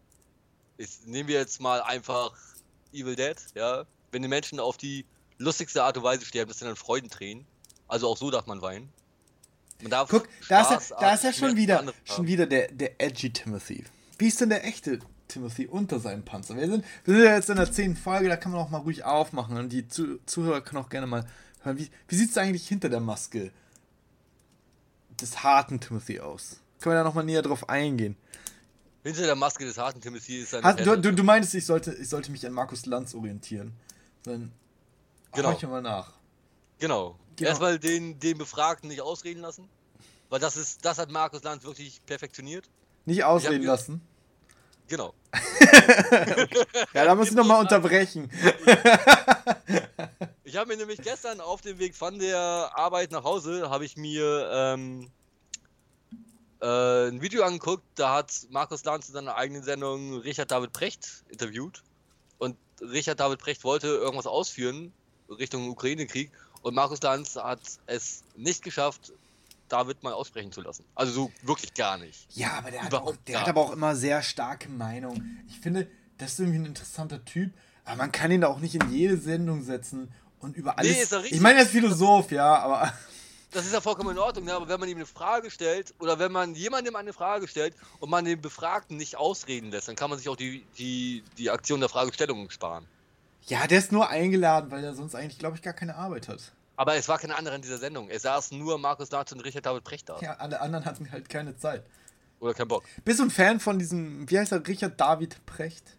[0.76, 2.32] Ich, nehmen wir jetzt mal einfach
[2.92, 3.84] Evil Dead, ja.
[4.12, 5.04] Wenn die Menschen auf die
[5.38, 7.46] lustigste Art und Weise sterben, das sind dann Freudentränen.
[7.88, 8.92] Also auch so darf man weinen.
[10.08, 13.84] Guck, da ist, ja, da ist ja schon wieder, schon wieder der, der edgy Timothy.
[14.18, 16.56] Wie ist denn der echte Timothy unter seinem Panzer?
[16.56, 18.78] Wir sind, wir sind ja jetzt in der zehnten Folge, da kann man auch mal
[18.78, 21.26] ruhig aufmachen und die Zuh Zuhörer können auch gerne mal
[21.62, 21.78] hören.
[21.78, 23.50] Wie, wie sieht es eigentlich hinter der Maske
[25.20, 26.60] des harten Timothy aus?
[26.80, 28.16] Können wir da nochmal näher drauf eingehen?
[29.02, 30.76] Hinter der Maske des harten Timothy ist ein.
[30.76, 33.72] du, du, du meinst, ich sollte, ich sollte mich an Markus Lanz orientieren.
[34.24, 34.52] Sein
[35.32, 35.52] genau.
[35.52, 36.12] Horchen mal nach.
[36.78, 37.16] Genau.
[37.40, 37.50] Genau.
[37.50, 39.68] Erstmal den, den Befragten nicht ausreden lassen.
[40.28, 42.68] Weil das ist, das hat Markus Lanz wirklich perfektioniert.
[43.04, 44.00] Nicht ausreden lassen.
[44.86, 45.14] Genau.
[46.94, 48.30] ja, da muss ich nochmal unterbrechen.
[50.44, 53.96] ich habe mir nämlich gestern auf dem Weg von der Arbeit nach Hause, habe ich
[53.96, 55.10] mir ähm,
[56.60, 61.24] äh, ein Video angeguckt, da hat Markus Lanz in seiner eigenen Sendung Richard David Precht
[61.28, 61.82] interviewt.
[62.38, 64.92] Und Richard David Precht wollte irgendwas ausführen
[65.28, 69.12] Richtung Ukraine-Krieg und Markus Lanz hat es nicht geschafft,
[69.68, 70.84] David mal aussprechen zu lassen.
[70.94, 72.26] Also so wirklich gar nicht.
[72.36, 75.44] Ja, aber der, hat, auch, der hat aber auch immer sehr starke Meinungen.
[75.48, 77.52] Ich finde, das ist irgendwie ein interessanter Typ,
[77.84, 80.96] aber man kann ihn da auch nicht in jede Sendung setzen und über alles.
[80.96, 81.36] Nee, ist er richtig.
[81.36, 82.92] Ich meine, er ist Philosoph, ja, aber.
[83.52, 84.54] Das ist ja vollkommen in Ordnung, ne?
[84.54, 88.08] aber wenn man ihm eine Frage stellt oder wenn man jemandem eine Frage stellt und
[88.08, 91.80] man den Befragten nicht ausreden lässt, dann kann man sich auch die, die, die Aktion
[91.80, 92.86] der Fragestellung sparen.
[93.46, 96.52] Ja, der ist nur eingeladen, weil er sonst eigentlich, glaube ich, gar keine Arbeit hat.
[96.76, 98.08] Aber es war keine andere in dieser Sendung.
[98.08, 100.18] Es saß nur Markus Narz und Richard David Precht da.
[100.20, 101.84] Ja, alle anderen hatten halt keine Zeit.
[102.38, 102.84] Oder keinen Bock.
[103.04, 105.96] Bist du ein Fan von diesem, wie heißt er, Richard David Precht?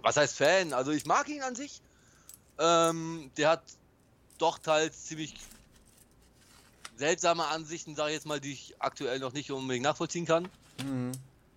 [0.00, 0.72] Was heißt Fan?
[0.72, 1.82] Also ich mag ihn an sich.
[2.58, 3.62] Ähm, der hat
[4.38, 5.34] doch teils ziemlich
[6.96, 10.48] seltsame Ansichten, sage ich jetzt mal, die ich aktuell noch nicht unbedingt nachvollziehen kann.
[10.82, 11.12] Mhm.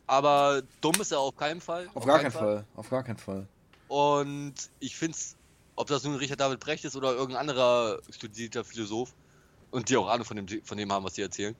[0.07, 1.87] Aber dumm ist er auf keinen Fall.
[1.89, 2.41] Auf, auf gar keinen Fall.
[2.41, 2.65] Fall.
[2.75, 3.47] Auf gar keinen Fall.
[3.87, 5.37] Und ich finde es
[5.77, 9.13] ob das nun Richard David Brecht ist oder irgendein anderer studierter Philosoph
[9.71, 11.55] und die auch Ahnung von dem, von dem haben, was sie erzählen,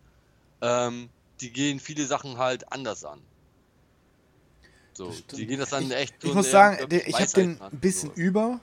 [0.61, 1.09] ähm,
[1.39, 3.21] die gehen viele Sachen halt anders an.
[4.93, 6.15] So, die gehen das dann ich, echt.
[6.23, 8.17] Ich muss sagen, der, ich habe den ein bisschen sowas.
[8.17, 8.59] über,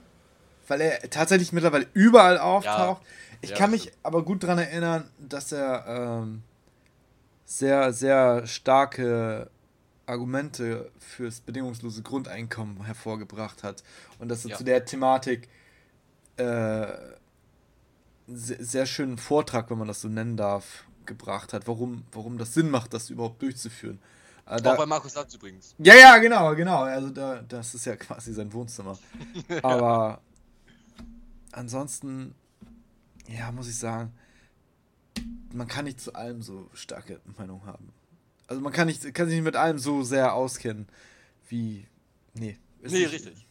[0.67, 3.01] weil er tatsächlich mittlerweile überall auftaucht.
[3.01, 3.97] Ja, ich ja, kann mich stimmt.
[4.03, 6.43] aber gut daran erinnern, dass er ähm,
[7.45, 9.49] sehr, sehr starke
[10.05, 13.83] Argumente fürs bedingungslose Grundeinkommen hervorgebracht hat
[14.19, 14.57] und dass er ja.
[14.57, 15.49] zu der Thematik
[16.37, 16.87] äh,
[18.27, 22.53] sehr, sehr schönen Vortrag, wenn man das so nennen darf, gebracht hat, warum, warum das
[22.53, 23.99] Sinn macht, das überhaupt durchzuführen.
[24.47, 25.75] Äh, da, Auch bei Markus Lanz übrigens.
[25.77, 26.83] Ja, ja, genau, genau.
[26.83, 28.97] Also da, das ist ja quasi sein Wohnzimmer.
[29.63, 30.21] Aber
[31.51, 32.35] ansonsten,
[33.27, 34.13] ja, muss ich sagen,
[35.53, 37.93] man kann nicht zu allem so starke Meinung haben.
[38.47, 40.87] Also man kann, nicht, kann sich nicht mit allem so sehr auskennen
[41.49, 41.87] wie.
[42.33, 42.57] Nee.
[42.81, 43.45] Nee, nicht, richtig.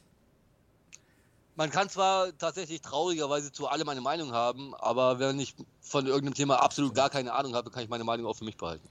[1.56, 6.34] Man kann zwar tatsächlich traurigerweise zu allem eine Meinung haben, aber wenn ich von irgendeinem
[6.34, 8.88] Thema absolut gar keine Ahnung habe, kann ich meine Meinung auch für mich behalten.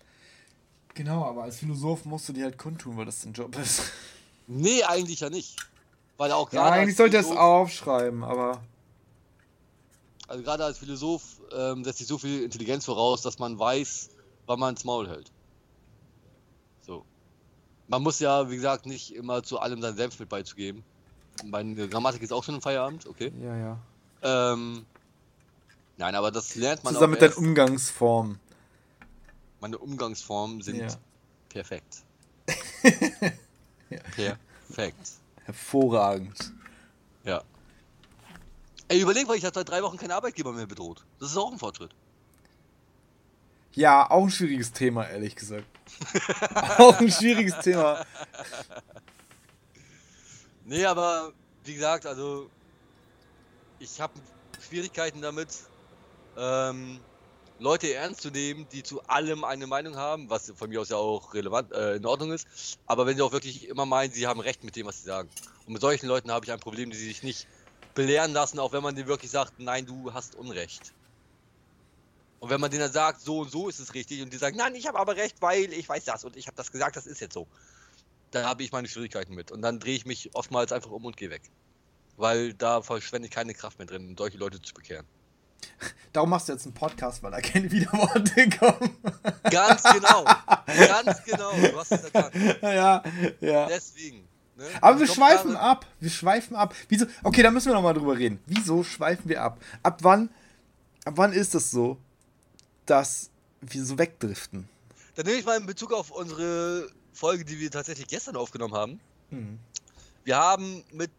[0.93, 3.83] Genau, aber als Philosoph musst du die halt kundtun, weil das dein Job ist.
[4.47, 5.57] Nee, eigentlich ja nicht.
[6.17, 6.69] Weil auch gerade.
[6.69, 8.61] Ja, eigentlich sollte er es aufschreiben, aber.
[10.27, 14.09] Also gerade als Philosoph ähm, setzt sich so viel Intelligenz voraus, dass man weiß,
[14.45, 15.31] wann man ins Maul hält.
[17.93, 20.83] Man muss ja, wie gesagt, nicht immer zu allem sein Senf mit beizugeben.
[21.45, 23.31] Meine Grammatik ist auch schon im Feierabend, okay?
[23.39, 23.77] Ja, ja.
[24.23, 24.83] Ähm,
[25.97, 28.39] nein, aber das lernt man Zusammen mit deinen Umgangsformen.
[29.59, 30.87] Meine Umgangsformen sind ja.
[31.49, 32.01] perfekt.
[34.17, 34.37] ja.
[34.67, 35.11] Perfekt.
[35.45, 36.51] Hervorragend.
[37.23, 37.43] Ja.
[38.87, 41.05] Ey, überleg mal, ich habe seit drei Wochen keinen Arbeitgeber mehr bedroht.
[41.19, 41.91] Das ist auch ein Fortschritt.
[43.73, 45.67] Ja, auch ein schwieriges Thema, ehrlich gesagt.
[46.77, 48.05] auch ein schwieriges Thema.
[50.65, 52.49] Nee, aber wie gesagt, also
[53.79, 54.13] ich habe
[54.67, 55.49] Schwierigkeiten damit,
[56.37, 56.99] ähm,
[57.59, 60.97] Leute ernst zu nehmen, die zu allem eine Meinung haben, was von mir aus ja
[60.97, 62.47] auch relevant äh, in Ordnung ist.
[62.87, 65.29] Aber wenn sie auch wirklich immer meinen, sie haben Recht mit dem, was sie sagen.
[65.65, 67.47] Und mit solchen Leuten habe ich ein Problem, die sich nicht
[67.93, 70.93] belehren lassen, auch wenn man denen wirklich sagt, nein, du hast Unrecht.
[72.43, 74.57] Und wenn man denen dann sagt, so und so ist es richtig, und die sagen,
[74.57, 77.07] nein, ich habe aber recht, weil ich weiß das und ich habe das gesagt, das
[77.07, 77.47] ist jetzt so,
[78.31, 79.49] dann habe ich meine Schwierigkeiten mit.
[79.49, 81.43] Und dann drehe ich mich oftmals einfach um und gehe weg.
[82.17, 85.05] Weil da verschwende ich keine Kraft mehr drin, um solche Leute zu bekehren.
[86.11, 88.97] Darum machst du jetzt einen Podcast, weil da keine Widerworte kommen.
[89.49, 90.25] Ganz genau.
[90.65, 91.51] Ganz genau.
[91.53, 92.35] Du hast es erkannt.
[92.61, 93.03] Ja,
[93.39, 93.67] ja.
[93.67, 94.27] Deswegen.
[94.57, 94.65] Ne?
[94.81, 95.85] Aber wir schweifen ab.
[96.01, 96.75] Wir schweifen ab.
[96.89, 97.05] Wieso?
[97.23, 98.41] Okay, da müssen wir nochmal drüber reden.
[98.47, 99.61] Wieso schweifen wir ab?
[99.81, 100.27] Ab wann,
[101.05, 101.97] ab wann ist das so?
[102.85, 103.29] Dass
[103.61, 104.67] wir so wegdriften.
[105.15, 108.99] Dann nehme ich mal in Bezug auf unsere Folge, die wir tatsächlich gestern aufgenommen haben.
[109.29, 109.59] Mhm.
[110.23, 111.11] Wir haben mit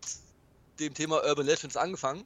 [0.80, 2.24] dem Thema Urban Legends angefangen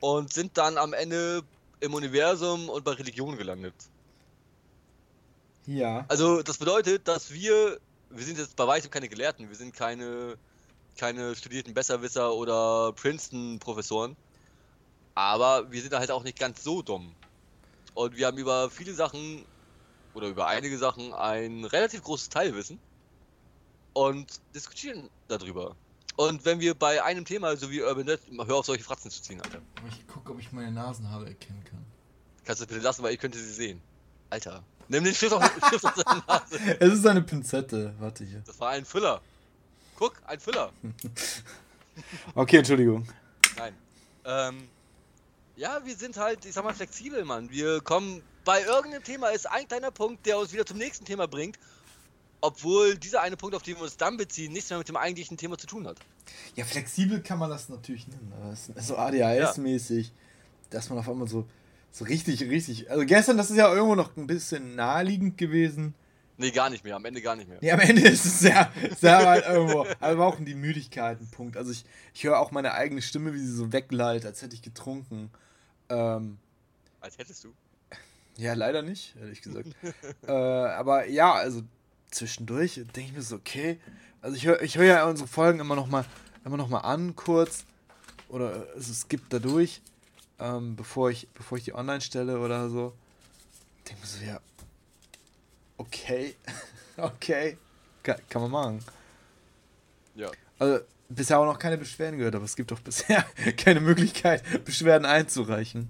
[0.00, 1.42] und sind dann am Ende
[1.80, 3.74] im Universum und bei Religion gelandet.
[5.66, 6.04] Ja.
[6.08, 7.78] Also das bedeutet, dass wir,
[8.10, 10.36] wir sind jetzt bei weitem keine Gelehrten, wir sind keine,
[10.96, 14.16] keine studierten Besserwisser oder Princeton-Professoren,
[15.14, 17.14] aber wir sind halt auch nicht ganz so dumm.
[17.96, 19.42] Und wir haben über viele Sachen
[20.12, 22.78] oder über einige Sachen ein relativ großes Teilwissen
[23.94, 25.74] und diskutieren darüber.
[26.16, 29.22] Und wenn wir bei einem Thema, so wie Urban Dead, hör auf solche Fratzen zu
[29.22, 29.62] ziehen, Alter.
[29.88, 31.82] Ich gucke, ob ich meine Nasenhaare erkennen kann.
[32.44, 33.80] Kannst du bitte lassen, weil ich könnte sie sehen.
[34.28, 34.62] Alter.
[34.88, 36.76] Nimm den Stift auf, Stift auf seine Nase.
[36.78, 37.94] Es ist eine Pinzette.
[37.98, 38.42] Warte hier.
[38.46, 39.22] Das war ein Füller.
[39.96, 40.70] Guck, ein Füller.
[42.34, 43.08] Okay, Entschuldigung.
[43.56, 43.74] Nein.
[44.26, 44.68] Ähm,
[45.56, 47.50] ja, wir sind halt, ich sag mal, flexibel, Mann.
[47.50, 51.26] Wir kommen, bei irgendeinem Thema ist ein kleiner Punkt, der uns wieder zum nächsten Thema
[51.26, 51.58] bringt.
[52.42, 55.38] Obwohl dieser eine Punkt, auf den wir uns dann beziehen, nichts mehr mit dem eigentlichen
[55.38, 55.98] Thema zu tun hat.
[56.54, 58.32] Ja, flexibel kann man das natürlich nennen.
[58.52, 60.12] Ist so ADHS-mäßig,
[60.70, 61.46] dass man auf einmal so,
[61.90, 62.90] so richtig, richtig.
[62.90, 65.94] Also gestern, das ist ja irgendwo noch ein bisschen naheliegend gewesen.
[66.36, 66.96] Nee, gar nicht mehr.
[66.96, 67.58] Am Ende gar nicht mehr.
[67.62, 69.86] Ja, am Ende ist es sehr, sehr weit irgendwo.
[70.00, 71.56] Aber auch in die Müdigkeit ein Punkt.
[71.56, 74.60] Also ich, ich höre auch meine eigene Stimme, wie sie so wegleitet, als hätte ich
[74.60, 75.30] getrunken.
[75.88, 76.38] Ähm,
[77.00, 77.52] Als hättest du.
[78.36, 79.68] ja, leider nicht, ehrlich gesagt.
[80.26, 81.62] äh, aber ja, also
[82.10, 83.80] zwischendurch denke ich mir so, okay.
[84.20, 86.04] Also ich höre ich hör ja unsere Folgen immer noch mal,
[86.44, 87.64] immer noch mal an, kurz.
[88.28, 89.82] Oder also es gibt da durch,
[90.38, 92.92] ähm, bevor, ich, bevor ich die online stelle oder so.
[93.88, 94.40] Denke mir so, ja,
[95.76, 96.34] okay,
[96.96, 97.56] okay,
[98.02, 98.84] kann, kann man machen.
[100.16, 100.30] Ja.
[100.58, 103.24] Also bisher auch noch keine Beschwerden gehört, aber es gibt doch bisher
[103.56, 105.88] keine Möglichkeit, Beschwerden einzureichen.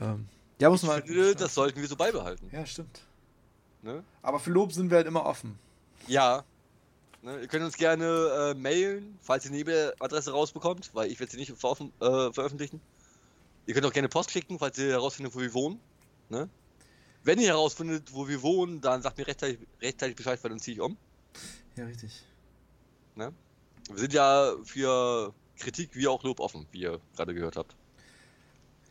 [0.00, 1.02] Ähm, ja, muss man.
[1.02, 2.48] finde, das sollten wir so beibehalten.
[2.52, 3.00] ja, stimmt.
[3.82, 4.04] Ne?
[4.22, 5.58] Aber für Lob sind wir halt immer offen.
[6.06, 6.44] Ja.
[7.22, 11.32] Ne, ihr könnt uns gerne äh, mailen, falls ihr eine E-Mail-Adresse rausbekommt, weil ich werde
[11.32, 11.56] sie nicht äh,
[12.32, 12.80] veröffentlichen.
[13.66, 15.80] Ihr könnt auch gerne Post schicken, falls ihr herausfindet, wo wir wohnen.
[16.28, 16.48] Ne?
[17.22, 20.76] Wenn ihr herausfindet, wo wir wohnen, dann sagt mir rechtzeitig, rechtzeitig Bescheid, weil dann ziehe
[20.76, 20.96] ich um.
[21.76, 22.22] Ja, richtig.
[23.90, 27.76] Wir sind ja für Kritik wie auch Lob offen, wie ihr gerade gehört habt.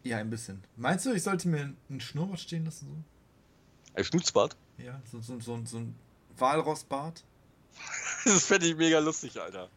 [0.04, 0.64] Ja, ein bisschen.
[0.78, 3.04] Meinst du, ich sollte mir einen Schnurrbart stehen lassen?
[3.94, 4.56] Ein Schnutzbart?
[4.78, 4.84] So?
[4.86, 5.96] Ja, so, so, so, so ein
[6.38, 7.24] Walrossbart?
[8.26, 9.70] Das fände ich mega lustig, Alter.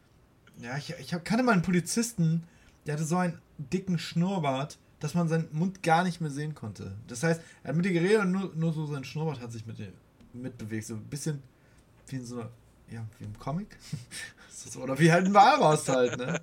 [0.61, 2.42] Ja, ich, ich hab- kannte mal einen Polizisten,
[2.87, 6.96] der hatte so einen dicken Schnurrbart, dass man seinen Mund gar nicht mehr sehen konnte.
[7.06, 9.64] Das heißt, er hat mit dir geredet und nur, nur so sein Schnurrbart hat sich
[9.66, 9.92] mit dir
[10.32, 10.87] mitbewegt.
[10.87, 11.42] So ein bisschen
[12.08, 12.50] wie in so einer,
[12.90, 13.77] ja, wie im Comic.
[14.81, 16.40] Oder wie halt ein Walross halt, ne?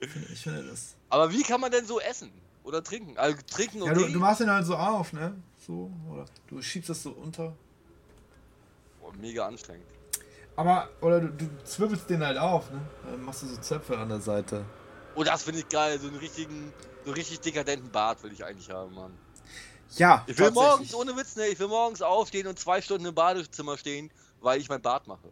[0.00, 0.96] Ich finde, ich finde das.
[1.10, 2.30] Aber wie kann man denn so essen?
[2.64, 3.18] Oder trinken?
[3.18, 4.12] Also trinken und Ja, du, okay.
[4.12, 5.34] du machst ihn halt so auf, ne?
[5.66, 7.54] So, oder du schiebst das so unter.
[9.02, 9.84] Oh, mega anstrengend.
[10.56, 12.80] Aber, oder du, du zwirbelst den halt auf, ne?
[13.04, 14.64] Dann machst du so Zöpfe an der Seite.
[15.14, 15.98] Oh, das finde ich geil.
[15.98, 16.72] So einen richtigen,
[17.04, 19.12] so einen richtig dekadenten Bart will ich eigentlich haben, Mann.
[19.96, 23.14] Ja, Ich will morgens, ohne Witz, ne, ich will morgens aufstehen und zwei Stunden im
[23.14, 25.28] Badezimmer stehen, weil ich mein Bart mache.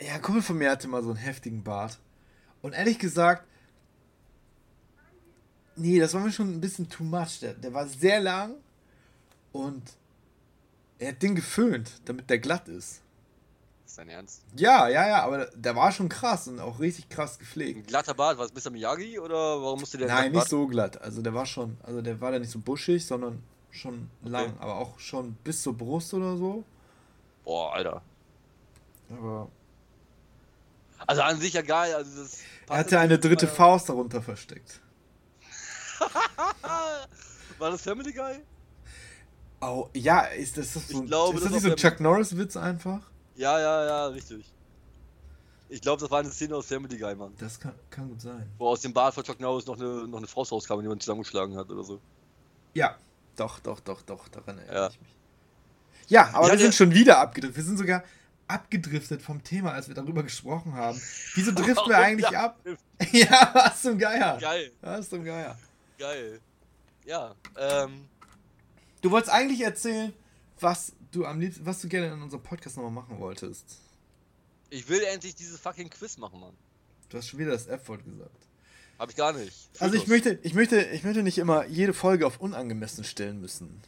[0.00, 1.98] Ja, ein Kumpel von mir hatte mal so einen heftigen Bart.
[2.62, 3.46] Und ehrlich gesagt,
[5.76, 7.40] nee, das war mir schon ein bisschen too much.
[7.40, 8.54] Der, der war sehr lang
[9.52, 9.82] und
[10.98, 13.00] er hat den geföhnt, damit der glatt ist.
[13.86, 14.42] Ist dein Ernst?
[14.56, 17.88] Ja, ja, ja, aber der war schon krass und auch richtig krass Ein gepflegt.
[17.88, 18.70] glatter Bart, was, Mr.
[18.70, 21.00] Miyagi oder warum musste der Nein, nicht so glatt.
[21.00, 24.54] Also der war schon, also der war da nicht so buschig, sondern schon lang, Okay.
[24.60, 26.64] aber auch schon bis zur Brust oder so.
[27.44, 28.02] Boah, Alter.
[29.10, 29.48] Aber
[31.06, 33.56] Also an sich ja geil, also das er hatte eine dritte Fall.
[33.56, 34.80] Faust darunter versteckt.
[37.58, 38.40] War das Family Guy?
[39.60, 42.56] Oh, ja, ist das, so, Ich glaube, ist das das nicht so ein Chuck Norris-Witz
[42.56, 43.00] einfach?
[43.34, 44.50] Ja, ja, ja, richtig.
[45.68, 47.34] Ich glaube, das war eine Szene aus Family Guy, Mann.
[47.38, 48.48] Das kann, kann gut sein.
[48.58, 50.98] Wo aus dem Bart von Chuck Norris noch eine, noch eine Faust rauskam, die man
[51.00, 52.00] zusammengeschlagen hat oder so.
[52.74, 52.96] Ja,
[53.36, 54.88] doch, doch, doch, doch, daran erinnere Ja.
[54.88, 55.10] ich mich.
[56.10, 57.56] Ja, aber Ja, wir sind schon wieder abgedriftet.
[57.56, 58.04] Wir sind sogar
[58.48, 61.00] abgedriftet vom Thema, als wir darüber gesprochen haben.
[61.34, 62.60] Wieso driften wir eigentlich ab?
[63.12, 64.36] ja, was zum Geier.
[64.38, 65.58] Geil, Was zum Geier.
[65.98, 66.40] geil.
[67.06, 68.06] Ja, ähm,
[69.00, 70.12] Du wolltest eigentlich erzählen,
[70.60, 73.64] was du am liebsten, was du gerne in unserem Podcast nochmal machen wolltest.
[74.68, 76.52] ich will endlich dieses fucking Quiz machen, Mann.
[77.08, 78.30] Du hast schon wieder das F-Wort gesagt.
[78.98, 79.70] Hab ich gar nicht.
[79.78, 83.80] Also ich möchte, ich möchte, ich möchte nicht immer jede Folge auf unangemessen stellen müssen.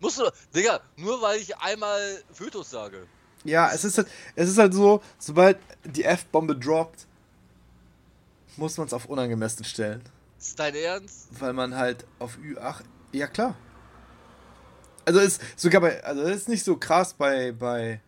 [0.00, 3.06] Musst du, Digga, nur weil ich einmal Fötus sage.
[3.44, 7.06] Ja, es ist halt, es ist halt so, sobald die F-Bombe droppt,
[8.56, 10.02] muss man es auf unangemessen stellen.
[10.38, 11.28] Ist dein Ernst?
[11.40, 12.82] Weil man halt auf Ü8.
[13.12, 13.56] Ja klar.
[15.04, 16.02] Also ist sogar bei.
[16.04, 17.52] Also ist nicht so krass bei.
[17.52, 18.00] bei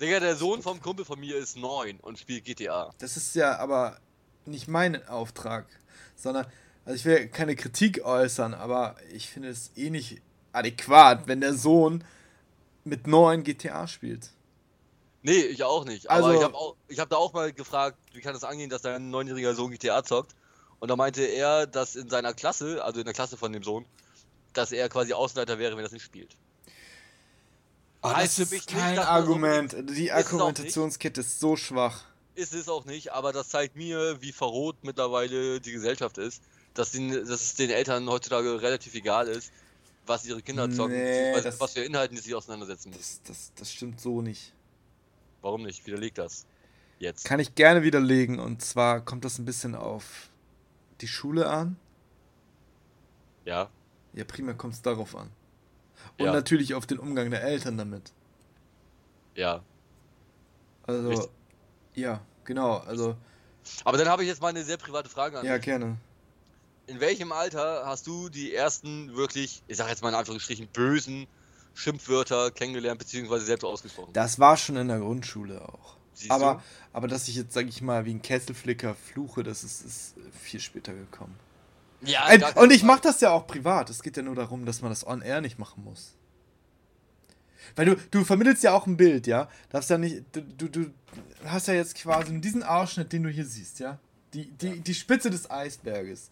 [0.00, 2.90] Digga, der Sohn vom Kumpel von mir ist neun und spielt GTA.
[2.98, 3.98] das ist ja aber
[4.44, 5.66] nicht mein Auftrag.
[6.16, 6.46] Sondern.
[6.84, 10.20] Also ich will keine Kritik äußern, aber ich finde es eh nicht
[10.52, 12.04] adäquat, wenn der Sohn
[12.84, 14.30] mit 9 GTA spielt.
[15.22, 16.10] Nee, ich auch nicht.
[16.10, 16.56] Aber Also- ich habe
[16.88, 20.02] ich hab da auch mal gefragt, wie kann das angehen, dass dein neunjähriger Sohn GTA
[20.02, 20.34] zockt?
[20.80, 23.84] Und da meinte er, dass in seiner Klasse, also in der Klasse von dem Sohn,
[24.52, 26.36] dass er quasi Außenseiter wäre, wenn er das nicht spielt.
[28.04, 29.72] Heißt das mich ist nicht, kein man Argument.
[29.72, 30.12] Die auch nicht.
[30.12, 32.02] Argumentationskette ist so schwach.
[32.34, 36.42] ist es auch nicht, aber das zeigt mir, wie verroht mittlerweile die Gesellschaft ist,
[36.74, 39.52] dass, den, dass es den Eltern heutzutage relativ egal ist,
[40.06, 43.00] was ihre Kinder zocken, Nee, das- was für Inhalten die sich auseinandersetzen müssen.
[43.02, 44.52] Das, das, das stimmt so nicht.
[45.40, 45.86] Warum nicht?
[45.86, 46.46] Widerlegt das.
[46.98, 47.24] Jetzt.
[47.24, 48.38] Kann ich gerne widerlegen.
[48.38, 50.30] Und zwar kommt das ein bisschen auf
[51.00, 51.76] die Schule an.
[53.44, 53.68] Ja.
[54.12, 55.30] Ja, primär kommt es darauf an.
[56.18, 56.32] Und Ja.
[56.32, 58.12] natürlich auf den Umgang der Eltern damit.
[59.34, 59.62] Ja.
[60.84, 61.30] Also, Richtig.
[61.94, 62.78] ja, genau.
[62.78, 63.16] Also,
[63.84, 65.64] Aber dann habe ich jetzt mal eine sehr private Frage an ja, dich.
[65.64, 65.96] gerne.
[66.92, 71.26] In welchem Alter hast du die ersten wirklich, ich sag jetzt mal in Anführungsstrichen, bösen
[71.72, 74.12] Schimpfwörter kennengelernt, beziehungsweise selbst ausgesprochen?
[74.12, 75.96] Das war schon in der Grundschule auch.
[76.12, 76.96] Siehst Aber, du?
[76.96, 80.60] aber dass ich jetzt, sag ich mal, wie ein Kesselflicker fluche, das ist, ist viel
[80.60, 81.34] später gekommen.
[82.02, 83.88] Ja, Ein, keine und ich mache das ja auch privat.
[83.88, 86.12] Es geht ja nur darum, dass man das on-air nicht machen muss.
[87.74, 89.48] Weil du, du vermittelst ja auch ein Bild, ja?
[89.70, 90.24] Darfst ja nicht.
[90.32, 90.90] Du, du, du
[91.46, 93.98] hast ja jetzt quasi diesen Ausschnitt, den du hier siehst, ja?
[94.34, 96.30] Die, die, die Spitze des Eisberges.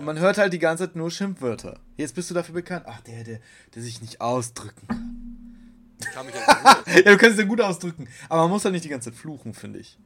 [0.00, 1.78] Und man hört halt die ganze Zeit nur Schimpfwörter.
[1.98, 2.86] Jetzt bist du dafür bekannt.
[2.88, 3.38] Ach, der, der,
[3.74, 5.98] der sich nicht ausdrücken kann.
[6.00, 8.08] Ich kann mich ja Ja, du kannst es ja gut ausdrücken.
[8.30, 9.98] Aber man muss halt nicht die ganze Zeit fluchen, finde ich.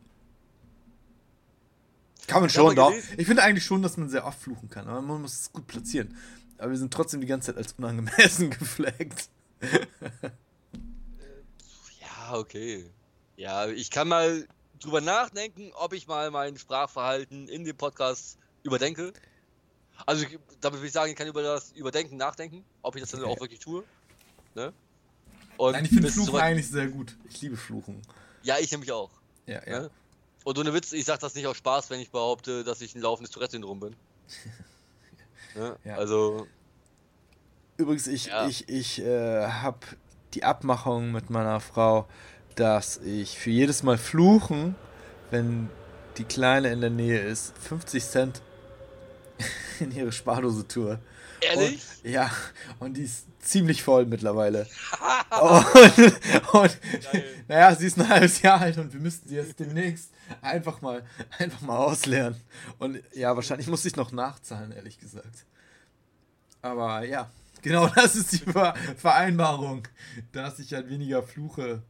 [2.27, 2.93] Kann man Ich schon, doch.
[3.17, 4.89] Ich finde eigentlich schon, dass man sehr oft fluchen kann.
[4.89, 6.19] Aber man muss es gut platzieren.
[6.59, 9.29] Aber wir sind trotzdem die ganze Zeit als unangemessen geflaggt.
[12.01, 12.91] Ja, okay.
[13.37, 14.45] Ja, ich kann mal
[14.81, 19.13] drüber nachdenken, ob ich mal mein Sprachverhalten in dem Podcast überdenke.
[20.07, 23.11] Also, ich- damit will ich sagen, ich kann über das Überdenken nachdenken, ob ich das
[23.11, 23.31] dann Okay.
[23.33, 23.85] auch wirklich tue.
[24.55, 24.73] Ne?
[25.57, 27.17] Und Nein, ich finde Fluchen eigentlich sehr gut.
[27.29, 28.03] Ich liebe Fluchen.
[28.43, 29.11] Ja, ich nämlich auch.
[29.47, 29.81] Ja, ja.
[29.83, 29.91] Ne?
[30.45, 33.01] Und ohne Witz, ich sag das nicht aus Spaß, wenn ich behaupte, dass ich ein
[33.01, 33.97] laufendes Tourette-Syndrom bin.
[35.55, 35.77] ne?
[35.85, 35.97] Ja.
[35.97, 36.47] Also,
[37.77, 38.47] Übrigens, ich, Ja.
[38.47, 39.79] ich, ich äh, habe
[40.35, 42.07] die Abmachung mit meiner Frau,
[42.55, 44.77] dass ich für jedes Mal fluchen,
[45.31, 45.69] wenn
[46.17, 48.43] die Kleine in der Nähe ist, 50 Cent
[49.81, 50.99] in ihre Spardose tue.
[51.41, 51.83] ehrlich?
[52.05, 52.31] Und, ja,
[52.79, 54.67] und die ist ziemlich voll mittlerweile.
[55.41, 56.79] und, und
[57.49, 61.05] naja, sie ist ein halbes Jahr alt und wir müssten sie jetzt demnächst einfach mal,
[61.39, 62.37] einfach mal ausleeren.
[62.79, 65.45] Und ja, wahrscheinlich muss ich noch nachzahlen, ehrlich gesagt.
[66.63, 67.31] Aber ja,
[67.63, 69.87] genau das ist die Ver Vereinbarung,
[70.33, 71.83] dass ich halt weniger fluche.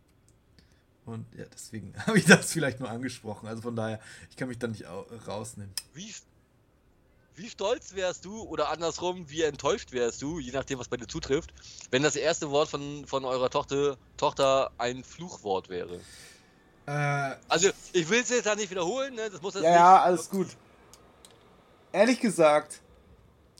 [1.07, 3.46] Und ja, deswegen habe ich das vielleicht nur angesprochen.
[3.46, 5.72] Also von daher, ich kann mich da nicht au- rausnehmen.
[5.92, 6.12] Wie,
[7.37, 11.07] wie stolz wärst du oder andersrum, wie enttäuscht wärst du, je nachdem, was bei dir
[11.09, 11.53] zutrifft,
[11.90, 16.01] wenn das erste Wort von, von eurer Tochter, Tochter ein Fluchwort wäre?
[16.87, 19.31] Äh, Also, ich will es jetzt da nicht wiederholen, ne?
[19.31, 19.79] Das muss jetzt Ja, nicht.
[19.81, 20.49] ja, alles gut.
[21.92, 22.81] Ehrlich gesagt,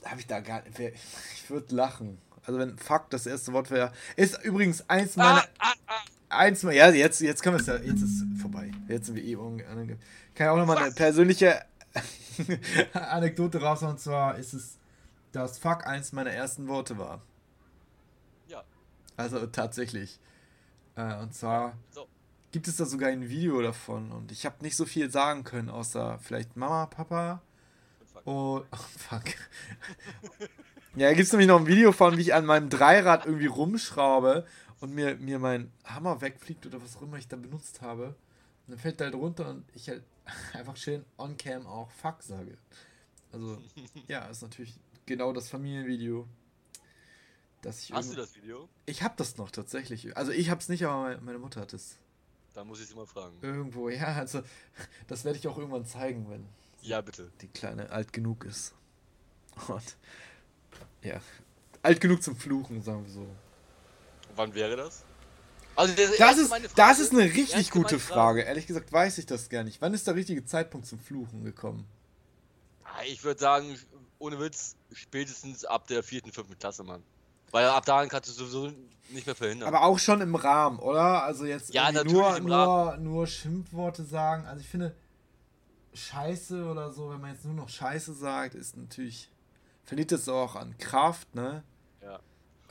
[0.03, 0.79] habe ich da gar nicht.
[0.79, 2.21] Ich würde lachen.
[2.45, 3.91] Also wenn Fuck das erste Wort wäre.
[4.15, 5.41] Ist übrigens eins meiner.
[5.41, 6.75] Ah, ah, ah, Eins meiner.
[6.75, 7.75] Ja, jetzt, jetzt können wir es ja.
[7.77, 8.71] Jetzt ist es vorbei.
[8.87, 9.65] Jetzt sind wir eh Kann
[10.37, 11.65] ja auch nochmal eine persönliche
[12.93, 13.83] Anekdote raus.
[13.83, 14.77] Und zwar ist es,
[15.31, 17.21] dass Fuck eins meiner ersten Worte war.
[18.47, 18.63] ja,
[19.17, 20.19] Also tatsächlich.
[20.95, 22.07] Äh, und zwar so.
[22.51, 24.11] gibt es da sogar ein Video davon.
[24.11, 27.41] Und ich habe nicht so viel sagen können, außer vielleicht Mama, Papa.
[28.13, 28.21] Fuck.
[28.25, 29.25] Oh, oh fuck.
[30.95, 33.47] ja, da gibt es nämlich noch ein Video von, wie ich an meinem Dreirad irgendwie
[33.47, 34.45] rumschraube
[34.79, 38.15] und mir, mir mein Hammer wegfliegt oder was auch immer ich da benutzt habe.
[38.67, 40.03] Und dann fällt der halt runter und ich halt
[40.53, 42.57] einfach schön on cam auch fuck sage.
[43.31, 43.61] Also,
[44.07, 44.73] ja, ist natürlich
[45.05, 46.27] genau das Familienvideo.
[47.61, 48.69] Das ich Hast du das Video?
[48.85, 50.15] Ich hab das noch tatsächlich.
[50.15, 51.97] Also ich hab's nicht, aber meine- meine Mutter hat es.
[52.53, 53.35] Da muss ich sie mal fragen.
[53.41, 54.41] Irgendwo, ja, also
[55.07, 56.45] das werde ich auch irgendwann zeigen, wenn
[56.81, 57.31] Ja, bitte.
[57.41, 58.73] die Kleine alt genug ist.
[59.67, 59.97] Und
[61.01, 61.19] ja,
[61.81, 63.27] alt genug zum Fluchen, sagen wir so.
[64.35, 65.03] Wann wäre das?
[65.75, 68.41] Also, das, Das ist, Frage- das ist eine richtig gute meine Frage.
[68.41, 69.81] Ehrlich gesagt weiß ich das gar nicht.
[69.81, 71.85] Wann ist der richtige Zeitpunkt zum Fluchen gekommen?
[72.83, 73.77] Ah, Ich würde sagen,
[74.19, 77.03] ohne Witz, spätestens ab der vierten, fünften Klasse, Mann.
[77.51, 78.71] Weil ab dahin kannst du sowieso
[79.09, 79.67] nicht mehr verhindern.
[79.67, 81.23] Aber auch schon im Rahmen, oder?
[81.23, 84.45] Also jetzt Ja, nur, nur, nur Schimpfworte sagen.
[84.45, 84.95] Also ich finde,
[85.93, 89.29] Scheiße oder so, wenn man jetzt nur noch Scheiße sagt, ist natürlich,
[89.85, 91.63] verliert das auch an Kraft, ne?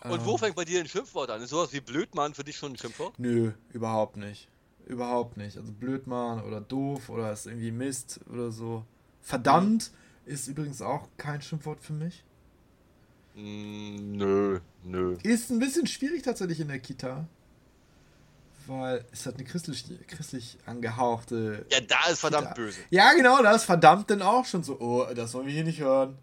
[0.05, 1.43] Und Ähm, wo fängt bei dir ein Schimpfwort an?
[1.43, 3.19] Ist sowas wie Blödmann für dich schon ein Schimpfwort?
[3.19, 4.49] Nö, überhaupt nicht.
[4.87, 5.57] Überhaupt nicht.
[5.57, 8.85] Also Blödmann oder doof oder ist irgendwie Mist oder so.
[9.23, 9.91] Verdammt
[10.27, 12.23] ist übrigens auch kein Schimpfwort für mich.
[13.35, 15.17] Mm, nö, nö.
[15.23, 17.27] Ist ein bisschen schwierig tatsächlich in der Kita.
[18.67, 21.67] Weil es hat eine christlich, christlich angehauchte.
[21.71, 22.55] Ja, da ist verdammt Kita.
[22.55, 22.79] böse.
[22.91, 24.79] Ja, genau, da ist verdammt denn auch schon so.
[24.81, 26.17] Oh, das wollen wir hier nicht hören.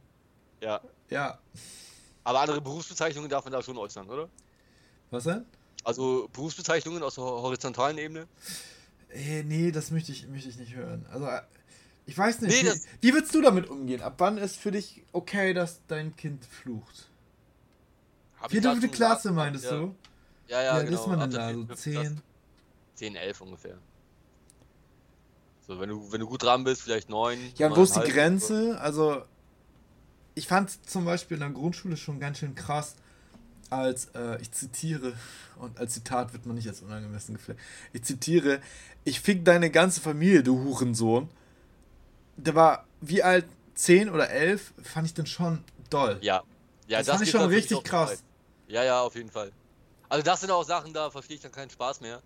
[0.62, 0.82] Ja.
[1.10, 1.40] Ja.
[2.24, 4.30] Aber andere Berufsbezeichnungen darf man da schon äußern, oder?
[5.10, 5.46] Was denn?
[5.84, 8.28] Also Berufsbezeichnungen aus der horizontalen Ebene?
[9.10, 11.06] Hey, nee, das möchte ich, möchte ich nicht hören.
[11.12, 11.42] Also, äh,
[12.06, 14.02] ich weiß nicht, nee, wie, wie würdest du damit umgehen?
[14.02, 17.10] Ab wann ist für dich okay, dass dein Kind flucht?
[18.50, 19.72] Vierte Klasse meintest ja.
[19.72, 19.96] du?
[20.48, 21.00] Ja, ja, ja genau.
[21.00, 21.54] ist man denn da?
[21.54, 22.22] So 10?
[22.96, 23.78] 10, 11 ungefähr.
[25.68, 27.54] So, wenn du, wenn du gut dran bist, vielleicht 9.
[27.56, 28.80] Ja, und wo ist die Grenze?
[28.80, 29.24] Also,
[30.36, 32.96] ich fand zum Beispiel in der Grundschule schon ganz schön krass,
[33.70, 35.14] als, äh, ich zitiere,
[35.58, 37.58] und als Zitat wird man nicht als unangemessen gefällt.
[37.94, 38.62] Ich zitiere,
[39.04, 41.30] ich fick deine ganze Familie, du Hurensohn.
[42.38, 43.46] Der war wie alt?
[43.76, 44.74] 10 oder 11?
[44.84, 46.20] Fand ich den schon doll.
[46.22, 46.44] Ja.
[46.88, 48.24] ja das, das fand ich schon richtig krass.
[48.68, 49.52] Ja, ja, auf jeden Fall.
[50.10, 52.22] Also das sind auch Sachen, da verstehe ich dann keinen Spaß mehr.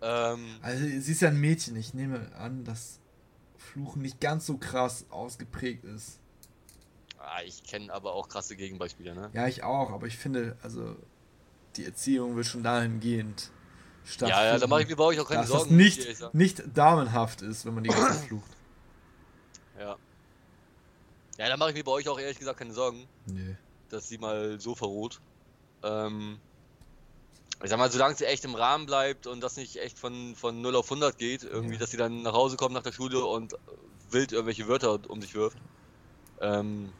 [0.00, 1.76] Ähm, also sie ist ja ein Mädchen.
[1.76, 3.00] Ich nehme an, dass
[3.56, 6.18] Fluchen nicht ganz so krass ausgeprägt ist.
[7.28, 9.30] Ah, ich kenne aber auch krasse Gegenbeispiele, ne?
[9.32, 10.94] Ja, ich auch, aber ich finde, also
[11.74, 13.50] die Erziehung will schon dahingehend
[14.04, 14.30] stattfinden.
[14.30, 15.70] Ja, ja, da mache ich mir bei euch auch keine dass Sorgen.
[15.70, 18.50] Dass nicht, nicht damenhaft ist, wenn man die ganze Zeit flucht.
[19.78, 19.96] Ja.
[21.38, 23.08] Ja, da mache ich mir bei euch auch ehrlich gesagt keine Sorgen.
[23.26, 23.56] Nee.
[23.90, 25.20] Dass sie mal so verroht.
[25.82, 26.38] Ähm,
[27.62, 30.60] ich sag mal, solange sie echt im Rahmen bleibt und das nicht echt von, von
[30.60, 31.80] 0 auf 100 geht, irgendwie, ja.
[31.80, 33.54] dass sie dann nach Hause kommt nach der Schule und
[34.10, 35.58] wild irgendwelche Wörter um sich wirft.
[36.40, 36.92] Ähm,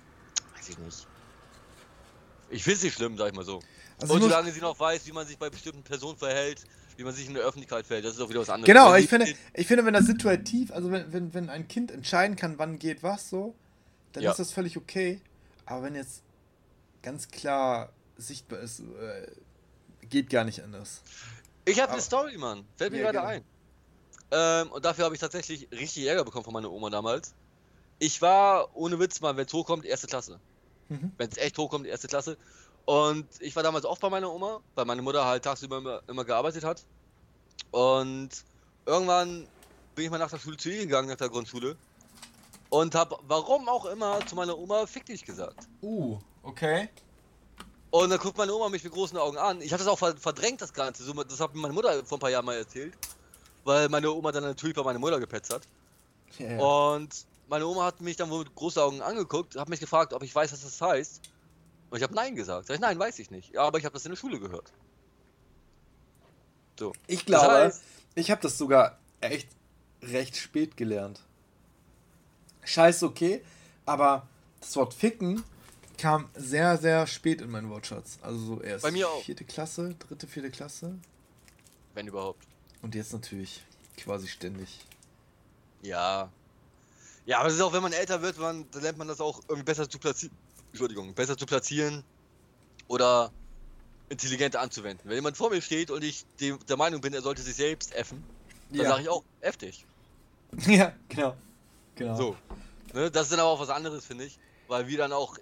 [0.67, 1.07] weiß ich nicht.
[2.51, 3.61] Ich finde sie schlimm, sag ich mal so.
[4.01, 6.63] Also und solange sie noch weiß, wie man sich bei bestimmten Personen verhält,
[6.97, 8.67] wie man sich in der Öffentlichkeit verhält, das ist auch wieder was anderes.
[8.67, 12.37] Genau, ich finde, ich finde, wenn das situativ, also wenn, wenn, wenn ein Kind entscheiden
[12.37, 13.55] kann, wann geht was so,
[14.13, 14.31] dann ja.
[14.31, 15.21] ist das völlig okay.
[15.65, 16.23] Aber wenn jetzt
[17.03, 19.27] ganz klar sichtbar ist, äh,
[20.09, 21.03] geht gar nicht anders.
[21.65, 22.65] Ich habe eine Story, Mann.
[22.77, 23.45] Fällt mir ja, gerade ein.
[24.31, 27.35] Ähm, und dafür habe ich tatsächlich richtig Ärger bekommen von meiner Oma damals.
[27.99, 30.39] Ich war, ohne Witz mal, wenn es hochkommt, erste Klasse.
[30.89, 31.13] Mhm.
[31.17, 32.37] Wenn es echt hochkommt, erste Klasse.
[32.85, 36.25] Und ich war damals oft bei meiner Oma, weil meine Mutter halt tagsüber immer, immer
[36.25, 36.85] gearbeitet hat.
[37.73, 38.31] Und
[38.87, 39.49] irgendwann
[39.95, 41.77] bin ich mal nach der Schule zu ihr gegangen, nach der Grundschule.
[42.69, 45.67] Und habe, warum auch immer, zu meiner Oma Fick dich gesagt.
[45.83, 46.89] Uh, okay.
[47.91, 49.61] Und dann guckt meine Oma mich mit großen Augen an.
[49.61, 51.03] Ich habe das auch verdrängt, das Ganze.
[51.25, 52.95] Das hat mir meine Mutter vor ein paar Jahren mal erzählt.
[53.65, 55.63] Weil meine Oma dann natürlich bei meiner Mutter gepetzt hat.
[56.39, 56.61] Yeah.
[56.63, 60.23] Und meine Oma hat mich dann wohl mit großen Augen angeguckt, hat mich gefragt, ob
[60.23, 61.21] ich weiß, was das heißt.
[61.91, 62.67] Und ich habe Nein gesagt.
[62.67, 63.53] Sag ich, nein, weiß ich nicht.
[63.55, 64.73] Ja, aber ich habe das in der Schule gehört.
[66.79, 66.93] So.
[67.07, 67.83] Ich glaube, das heißt,
[68.17, 69.49] ich habe das sogar echt
[70.03, 71.21] recht spät gelernt.
[72.65, 73.43] Scheiß okay,
[73.85, 74.27] aber
[74.61, 75.45] das Wort ficken
[75.97, 78.19] kam sehr, sehr spät in meinen Wortschatz.
[78.23, 79.23] Also so erst Bei mir auch.
[79.23, 80.99] vierte Klasse, dritte, vierte Klasse.
[81.95, 82.45] Wenn überhaupt.
[82.83, 83.63] Und jetzt natürlich
[83.97, 84.81] quasi ständig.
[85.83, 86.31] Ja.
[87.27, 89.41] Ja, aber es ist auch, wenn man älter wird, man, dann lernt man das auch
[89.49, 90.35] irgendwie besser zu platzieren.
[90.71, 92.05] Entschuldigung, besser zu platzieren
[92.87, 93.33] oder
[94.09, 95.09] intelligenter anzuwenden.
[95.09, 98.23] Wenn jemand vor mir steht und ich der Meinung bin, er sollte sich selbst effen,
[98.71, 98.89] dann ja.
[98.89, 99.85] sage ich auch, F dich.
[100.67, 101.37] Ja, genau.
[101.97, 102.17] genau.
[102.17, 102.37] So.
[102.95, 104.39] Ne, das ist dann aber auch was anderes, finde ich.
[104.69, 105.37] Weil wir dann auch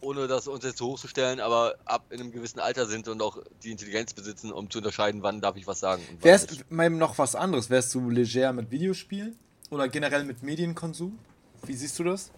[0.00, 3.72] ohne das uns jetzt hochzustellen, aber ab in einem gewissen Alter sind und auch die
[3.72, 6.02] Intelligenz besitzen, um zu unterscheiden, wann darf ich was sagen.
[6.20, 7.70] Wäre es noch was anderes?
[7.70, 9.36] Wärst du leger mit Videospielen
[9.70, 11.18] oder generell mit Medienkonsum?
[11.64, 12.30] Wie siehst du das?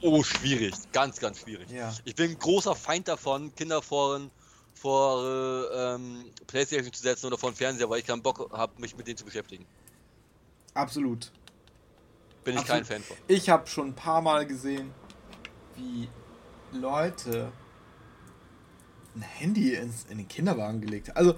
[0.00, 0.74] Oh, schwierig.
[0.92, 1.70] Ganz, ganz schwierig.
[1.70, 1.92] Ja.
[2.04, 4.20] Ich bin ein großer Feind davon, Kinder vor,
[4.74, 8.80] vor äh, ähm, Playstation zu setzen oder vor den Fernseher, weil ich keinen Bock habe,
[8.80, 9.66] mich mit denen zu beschäftigen.
[10.74, 11.30] Absolut.
[12.44, 12.88] Bin ich Absolut.
[12.88, 13.16] kein Fan von.
[13.28, 14.92] Ich habe schon ein paar Mal gesehen,
[15.76, 16.08] wie
[16.72, 17.52] Leute
[19.14, 21.16] ein Handy ins, in den Kinderwagen gelegt.
[21.16, 21.34] Also,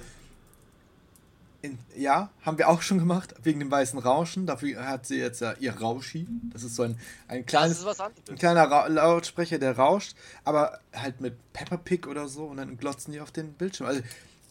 [1.65, 4.47] in, ja, haben wir auch schon gemacht, wegen dem weißen Rauschen.
[4.47, 6.27] Dafür hat sie jetzt ja ihr Rauschi.
[6.53, 7.85] Das ist so ein, ein, kleines,
[8.29, 12.77] ein kleiner Ra Lautsprecher, der rauscht, aber halt mit Pepper Pig oder so und dann
[12.77, 13.87] glotzen die auf den Bildschirm.
[13.87, 14.03] Also,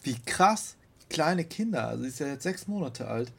[0.02, 0.76] wie krass
[1.10, 3.32] kleine Kinder, also sie ist ja jetzt sechs Monate alt,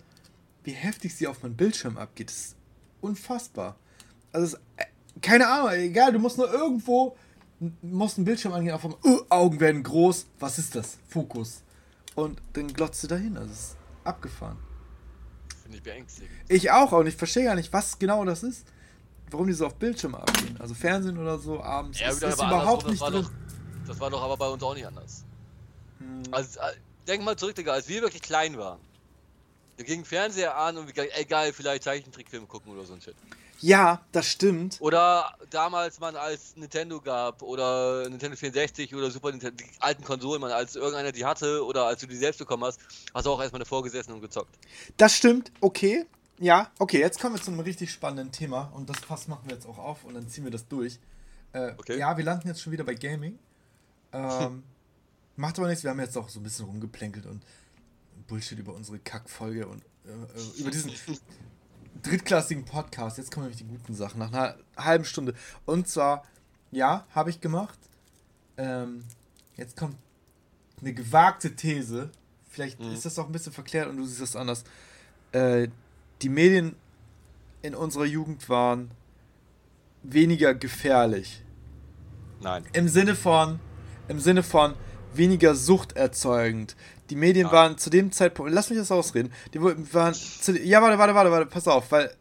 [0.62, 2.30] wie heftig sie auf meinen Bildschirm abgeht.
[2.30, 2.56] Das ist
[3.00, 3.76] unfassbar.
[4.32, 4.84] Also, ist, äh,
[5.20, 7.16] keine Ahnung, egal, du musst nur irgendwo
[7.82, 10.98] musst einen Bildschirm angehen, auf einmal, uh, Augen werden groß, was ist das?
[11.08, 11.63] Fokus.
[12.14, 14.58] Und dann glotzt du dahin, also es ist abgefahren.
[15.62, 16.30] Finde ich beängstigend.
[16.48, 18.66] Ich auch, und ich verstehe gar nicht, was genau das ist.
[19.30, 20.56] Warum die so auf Bildschirme abgehen.
[20.60, 21.98] Also Fernsehen oder so abends.
[21.98, 23.22] Ja, ist, ist überhaupt nicht drin.
[23.22, 23.30] Doch,
[23.86, 25.24] das war doch aber bei uns auch nicht anders.
[25.98, 26.22] Hm.
[26.30, 26.72] Also, äh,
[27.06, 28.78] denk mal zurück, Digga, als wir wirklich klein waren.
[29.76, 33.16] Wir gingen Fernseher an und geil, vielleicht Zeichentrickfilme gucken oder so ein Shit.
[33.60, 34.76] Ja, das stimmt.
[34.80, 40.40] Oder damals man als Nintendo gab oder Nintendo 64 oder Super Nintendo, die alten Konsolen,
[40.40, 42.78] man als irgendeiner die hatte oder als du die selbst bekommen hast,
[43.14, 44.54] hast du auch erstmal davor gesessen und gezockt.
[44.96, 46.04] Das stimmt, okay.
[46.38, 49.54] Ja, okay, jetzt kommen wir zu einem richtig spannenden Thema und das Fass machen wir
[49.54, 50.98] jetzt auch auf und dann ziehen wir das durch.
[51.52, 51.98] Äh, okay.
[51.98, 53.38] Ja, wir landen jetzt schon wieder bei Gaming.
[54.12, 54.64] Ähm,
[55.36, 57.42] macht aber nichts, wir haben jetzt auch so ein bisschen rumgeplänkelt und
[58.26, 60.92] Bullshit über unsere Kackfolge und äh, über diesen
[62.02, 63.18] drittklassigen Podcast.
[63.18, 65.34] Jetzt kommen nämlich die guten Sachen nach einer halben Stunde.
[65.64, 66.24] Und zwar,
[66.70, 67.78] ja, habe ich gemacht.
[68.56, 69.04] Ähm,
[69.56, 69.96] jetzt kommt
[70.80, 72.10] eine gewagte These.
[72.48, 72.92] Vielleicht mhm.
[72.92, 74.64] ist das auch ein bisschen verklärt und du siehst das anders.
[75.32, 75.68] Äh,
[76.22, 76.76] die Medien
[77.62, 78.90] in unserer Jugend waren
[80.02, 81.42] weniger gefährlich.
[82.40, 82.64] Nein.
[82.74, 83.58] Im Sinne von,
[84.08, 84.74] im Sinne von
[85.14, 86.76] weniger suchterzeugend.
[87.10, 87.52] Die Medien ah.
[87.52, 91.30] waren zu dem Zeitpunkt, lass mich das ausreden, die waren, zu, ja, warte, warte, warte,
[91.30, 92.14] warte, pass auf, weil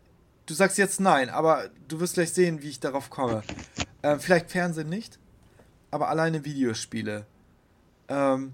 [0.46, 3.44] du sagst jetzt nein, aber du wirst gleich sehen, wie ich darauf komme.
[4.02, 5.20] Ähm, vielleicht Fernsehen nicht,
[5.92, 7.26] aber alleine Videospiele.
[8.10, 8.54] Ähm,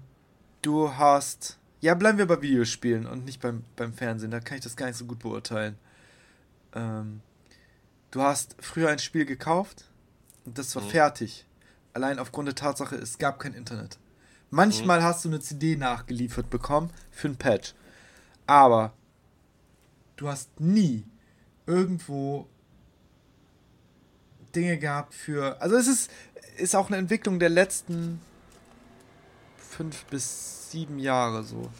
[0.62, 4.64] du hast, ja, bleiben wir bei Videospielen und nicht beim, beim Fernsehen, da kann ich
[4.64, 5.76] das gar nicht so gut beurteilen.
[6.74, 7.20] Ähm,
[8.12, 9.86] du hast früher ein Spiel gekauft
[10.44, 10.90] und das war mhm.
[10.90, 11.46] fertig.
[11.92, 13.98] Allein aufgrund der Tatsache, es gab kein Internet.
[14.50, 15.04] Manchmal mhm.
[15.04, 17.74] hast du eine CD nachgeliefert bekommen für ein Patch.
[18.46, 18.92] Aber
[20.16, 21.04] du hast nie
[21.66, 22.48] irgendwo
[24.54, 25.60] Dinge gehabt für.
[25.62, 26.10] Also es ist,
[26.56, 28.20] ist auch eine Entwicklung der letzten
[29.56, 31.70] fünf bis sieben Jahre so.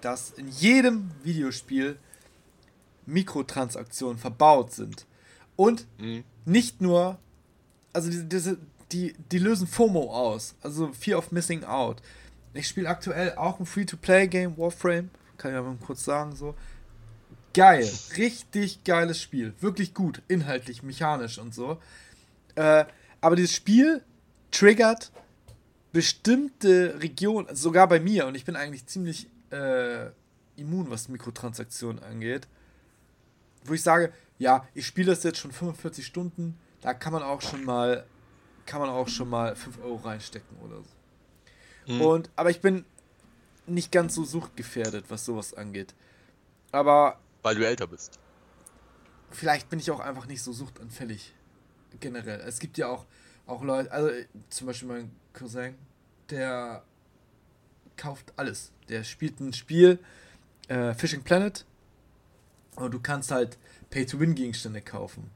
[0.00, 1.98] Dass in jedem Videospiel
[3.06, 5.06] Mikrotransaktionen verbaut sind.
[5.56, 6.24] Und mhm.
[6.44, 7.18] nicht nur,
[7.92, 8.58] also diese, diese,
[8.92, 12.02] die, die lösen FOMO aus, also Fear of Missing Out.
[12.54, 16.54] Ich spiele aktuell auch ein Free-to-Play-Game, Warframe, kann ich mal kurz sagen, so.
[17.52, 21.78] Geil, richtig geiles Spiel, wirklich gut, inhaltlich, mechanisch und so.
[22.54, 22.84] Äh,
[23.20, 24.02] aber dieses Spiel
[24.50, 25.10] triggert
[25.92, 30.06] bestimmte Regionen, sogar bei mir, und ich bin eigentlich ziemlich äh,
[30.56, 32.46] immun, was Mikrotransaktionen angeht,
[33.64, 37.40] wo ich sage, ja, ich spiele das jetzt schon 45 Stunden, da kann man auch
[37.40, 38.04] schon mal
[38.66, 41.92] kann man auch schon mal 5 Euro reinstecken oder so.
[41.92, 42.00] Mhm.
[42.00, 42.84] Und, aber ich bin
[43.66, 45.94] nicht ganz so suchtgefährdet, was sowas angeht.
[46.72, 47.18] Aber.
[47.42, 48.18] Weil du älter bist.
[49.30, 51.32] Vielleicht bin ich auch einfach nicht so suchtanfällig.
[52.00, 52.40] Generell.
[52.40, 53.06] Es gibt ja auch,
[53.46, 54.10] auch Leute, also
[54.50, 55.76] zum Beispiel mein Cousin,
[56.30, 56.82] der
[57.96, 58.72] kauft alles.
[58.88, 59.98] Der spielt ein Spiel,
[60.68, 61.64] äh, Fishing Planet,
[62.76, 63.58] und du kannst halt
[63.90, 65.30] Pay-to-Win-Gegenstände kaufen.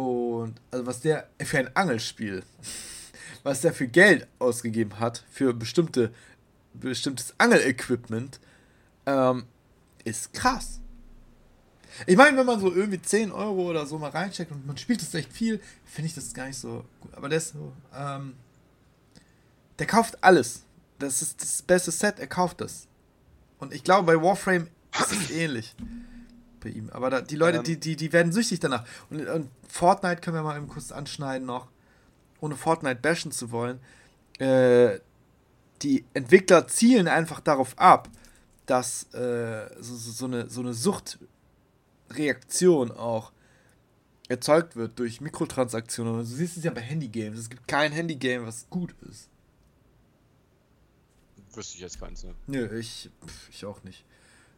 [0.00, 2.42] Und also was der für ein Angelspiel,
[3.42, 6.12] was der für Geld ausgegeben hat, für bestimmte,
[6.74, 8.40] bestimmtes Angelequipment,
[9.06, 9.44] ähm,
[10.04, 10.80] ist krass.
[12.06, 15.02] Ich meine, wenn man so irgendwie 10 Euro oder so mal reinsteckt und man spielt
[15.02, 17.12] das echt viel, finde ich das gar nicht so gut.
[17.14, 18.34] Aber der ist so, ähm,
[19.78, 20.62] der kauft alles.
[20.98, 22.86] Das ist das beste Set, er kauft das.
[23.58, 25.74] Und ich glaube, bei Warframe ist es ähnlich
[26.60, 26.90] bei ihm.
[26.90, 28.86] Aber da, die Leute, ähm, die, die, die werden süchtig danach.
[29.10, 31.68] Und, und, Fortnite können wir mal eben kurz anschneiden noch,
[32.40, 33.80] ohne Fortnite bashen zu wollen.
[34.38, 35.00] Äh,
[35.82, 38.08] die Entwickler zielen einfach darauf ab,
[38.66, 43.32] dass äh, so, so, eine, so eine Suchtreaktion auch
[44.28, 46.18] erzeugt wird durch Mikrotransaktionen.
[46.18, 47.38] Du siehst es ja bei Handygames.
[47.38, 49.28] Es gibt kein Handygame, was gut ist.
[51.52, 52.32] Wüsste ich jetzt keins, ne?
[52.46, 53.10] Nö, ich,
[53.50, 54.04] ich auch nicht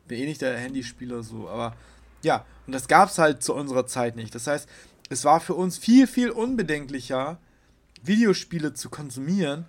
[0.07, 1.77] bin eh nicht der Handyspieler so, aber
[2.23, 4.35] ja, und das gab es halt zu unserer Zeit nicht.
[4.35, 4.69] Das heißt,
[5.09, 7.39] es war für uns viel, viel unbedenklicher,
[8.03, 9.67] Videospiele zu konsumieren,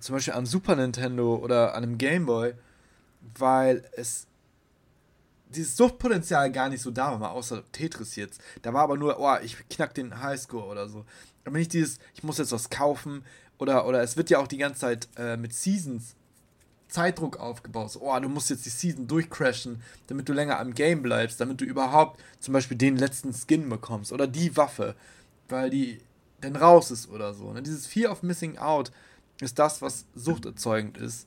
[0.00, 2.54] zum Beispiel am Super Nintendo oder an einem Game Boy,
[3.38, 4.26] weil es
[5.48, 8.40] dieses Suchtpotenzial gar nicht so da war, außer Tetris jetzt.
[8.62, 11.04] Da war aber nur, oh, ich knack den Highscore oder so.
[11.44, 13.24] Aber nicht dieses, ich muss jetzt was kaufen
[13.58, 16.15] oder, oder es wird ja auch die ganze Zeit äh, mit Seasons
[16.96, 17.90] Zeitdruck aufgebaut.
[17.90, 21.60] So, oh, du musst jetzt die Season durchcrashen, damit du länger am Game bleibst, damit
[21.60, 24.94] du überhaupt zum Beispiel den letzten Skin bekommst oder die Waffe,
[25.50, 26.00] weil die
[26.40, 27.52] dann raus ist oder so.
[27.52, 27.62] Ne?
[27.62, 28.92] Dieses Fear of Missing Out
[29.42, 31.26] ist das, was suchterzeugend ist.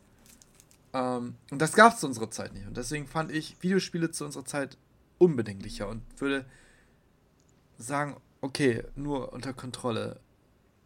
[0.93, 2.65] Ähm, und das gab es zu unserer Zeit nicht.
[2.65, 4.75] Und deswegen fand ich Videospiele zu unserer Zeit
[5.19, 6.45] unbedenklicher und würde
[7.77, 10.19] sagen, okay, nur unter Kontrolle.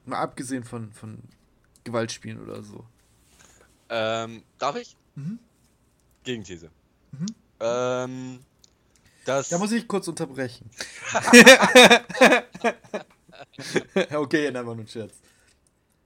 [0.04, 1.20] Mal abgesehen von, von
[1.86, 2.86] Gewaltspielen oder so.
[3.96, 4.98] Ähm, darf ich?
[5.14, 5.38] Mhm.
[6.24, 6.72] Gegenthese.
[7.12, 7.28] Mhm.
[7.60, 8.40] Ähm,
[9.26, 10.68] das da muss ich kurz unterbrechen.
[14.14, 15.14] okay, dann war nur ein Scherz.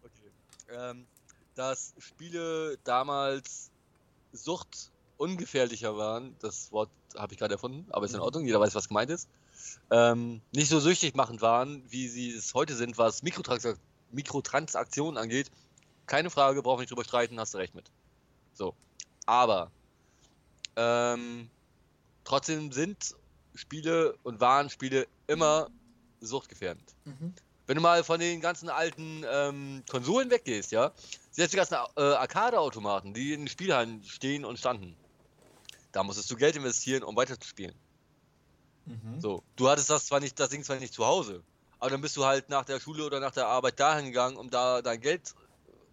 [0.04, 0.32] Okay.
[0.70, 1.08] Ähm,
[1.56, 3.72] dass Spiele damals
[4.34, 8.24] Sucht ungefährlicher waren, das Wort habe ich gerade erfunden, aber ist in mhm.
[8.24, 9.30] Ordnung, jeder weiß, was gemeint ist,
[9.92, 13.80] ähm, nicht so süchtig machend waren, wie sie es heute sind, was Mikrotrans
[14.12, 15.50] Mikrotransaktionen angeht,
[16.08, 17.86] keine Frage, brauchen wir nicht drüber streiten, hast du recht mit.
[18.54, 18.74] So.
[19.26, 19.72] Aber
[20.76, 21.50] ähm,
[22.24, 23.16] trotzdem sind
[23.54, 25.70] Spiele und waren Spiele immer
[26.22, 26.96] suchtgefährdend.
[27.06, 27.34] Mhm.
[27.68, 30.94] Wenn du mal von den ganzen alten ähm, Konsolen weggehst, ja,
[31.32, 34.96] selbst die ganzen äh, Arcade-Automaten, die in den Spielhallen stehen und standen,
[35.92, 37.76] Da musstest du Geld investieren, um weiterzuspielen.
[38.86, 39.20] Mhm.
[39.20, 41.44] So, du hattest das zwar nicht, das Ding zwar nicht zu Hause,
[41.80, 44.50] aber dann bist du halt nach der Schule oder nach der Arbeit dahin gegangen, um
[44.50, 45.34] da dein Geld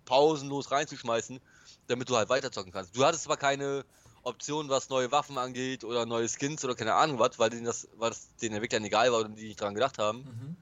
[0.04, 1.40] pausenlos reinzuschmeißen,
[1.86, 2.96] damit du halt weiterzocken kannst.
[2.96, 3.84] Du hattest zwar keine
[4.22, 7.88] Option, was neue Waffen angeht oder neue Skins oder keine Ahnung was, weil denen das,
[7.96, 10.18] weil das den Entwicklern egal war und die nicht dran gedacht haben.
[10.18, 10.56] Mhm.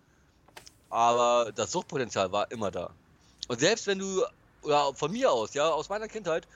[0.91, 2.91] Aber das Suchtpotenzial war immer da.
[3.49, 4.25] Und selbst wenn du,
[4.63, 6.47] oder von mir aus, ja, aus meiner Kindheit,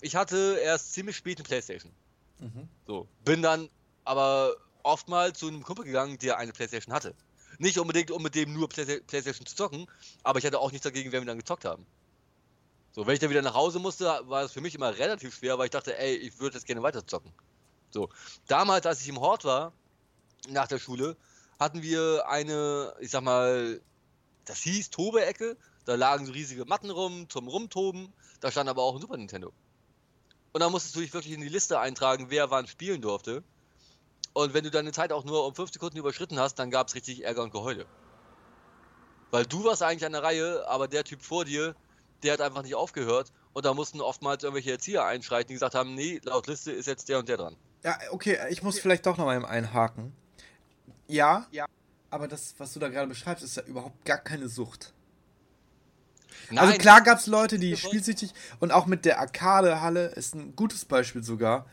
[0.00, 1.92] ich hatte erst ziemlich spät eine Playstation.
[2.38, 2.68] Mhm.
[2.86, 3.68] So, bin dann
[4.04, 7.14] aber oftmals zu einem Kumpel gegangen, der eine Playstation hatte.
[7.58, 9.86] Nicht unbedingt, um mit dem nur Play Playstation zu zocken,
[10.22, 11.86] aber ich hatte auch nichts dagegen, wenn wir dann gezockt haben.
[12.94, 15.58] So, wenn ich dann wieder nach Hause musste, war es für mich immer relativ schwer,
[15.58, 17.32] weil ich dachte, ey, ich würde jetzt gerne weiter zocken.
[17.90, 18.08] So,
[18.46, 19.72] damals, als ich im Hort war,
[20.48, 21.16] nach der Schule,
[21.58, 23.80] hatten wir eine, ich sag mal,
[24.44, 28.94] das hieß Tobe-Ecke, da lagen so riesige Matten rum zum Rumtoben, da stand aber auch
[28.94, 29.52] ein Super Nintendo.
[30.52, 33.42] Und dann musstest du dich wirklich in die Liste eintragen, wer wann spielen durfte.
[34.34, 36.94] Und wenn du deine Zeit auch nur um 5 Sekunden überschritten hast, dann gab es
[36.94, 37.86] richtig Ärger und Geheule.
[39.32, 41.74] Weil du warst eigentlich an der Reihe, aber der Typ vor dir,
[42.22, 45.94] der hat einfach nicht aufgehört und da mussten oftmals irgendwelche Erzieher einschreiten, die gesagt haben,
[45.94, 47.56] nee, laut Liste ist jetzt der und der dran.
[47.82, 50.12] Ja, okay, ich muss vielleicht doch noch mal einhaken.
[51.06, 51.66] Ja, ja,
[52.10, 54.94] aber das, was du da gerade beschreibst, ist ja überhaupt gar keine Sucht.
[56.44, 60.34] Also Nein, also klar gab es Leute, die spielsüchtig und auch mit der Arcade-Halle ist
[60.34, 61.66] ein gutes Beispiel sogar.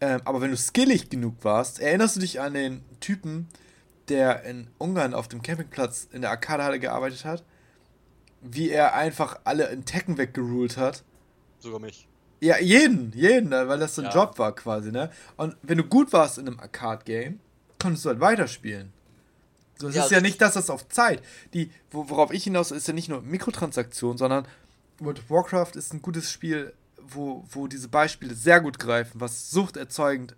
[0.00, 3.48] Ähm, aber wenn du skillig genug warst, erinnerst du dich an den Typen,
[4.08, 7.42] der in Ungarn auf dem Campingplatz in der Arcade-Halle gearbeitet hat?
[8.44, 11.02] Wie er einfach alle in Tekken weggeruled hat.
[11.58, 12.06] Sogar mich.
[12.40, 14.14] Ja, jeden, jeden, ne, weil das so ein ja.
[14.14, 15.10] Job war quasi, ne?
[15.36, 17.40] Und wenn du gut warst in einem Arcade-Game,
[17.78, 18.92] konntest du halt weiterspielen.
[19.78, 21.22] So, es ja, ist ja nicht, dass das auf Zeit.
[21.54, 24.46] Die, worauf ich hinaus ist ja nicht nur Mikrotransaktion, sondern
[24.98, 29.50] World of Warcraft ist ein gutes Spiel, wo, wo diese Beispiele sehr gut greifen, was
[29.50, 30.36] suchterzeugend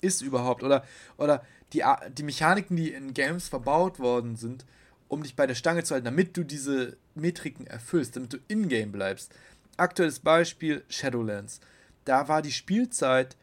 [0.00, 0.62] ist überhaupt.
[0.62, 0.84] Oder,
[1.18, 1.82] oder die,
[2.16, 4.64] die Mechaniken, die in Games verbaut worden sind,
[5.12, 8.92] um dich bei der Stange zu halten, damit du diese Metriken erfüllst, damit du in-game
[8.92, 9.30] bleibst.
[9.76, 11.60] Aktuelles Beispiel Shadowlands.
[12.06, 13.36] Da war die Spielzeit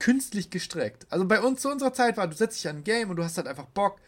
[0.00, 1.06] künstlich gestreckt.
[1.08, 3.22] Also bei uns zu unserer Zeit war, du setzt dich an ein Game und du
[3.22, 4.00] hast halt einfach Bock,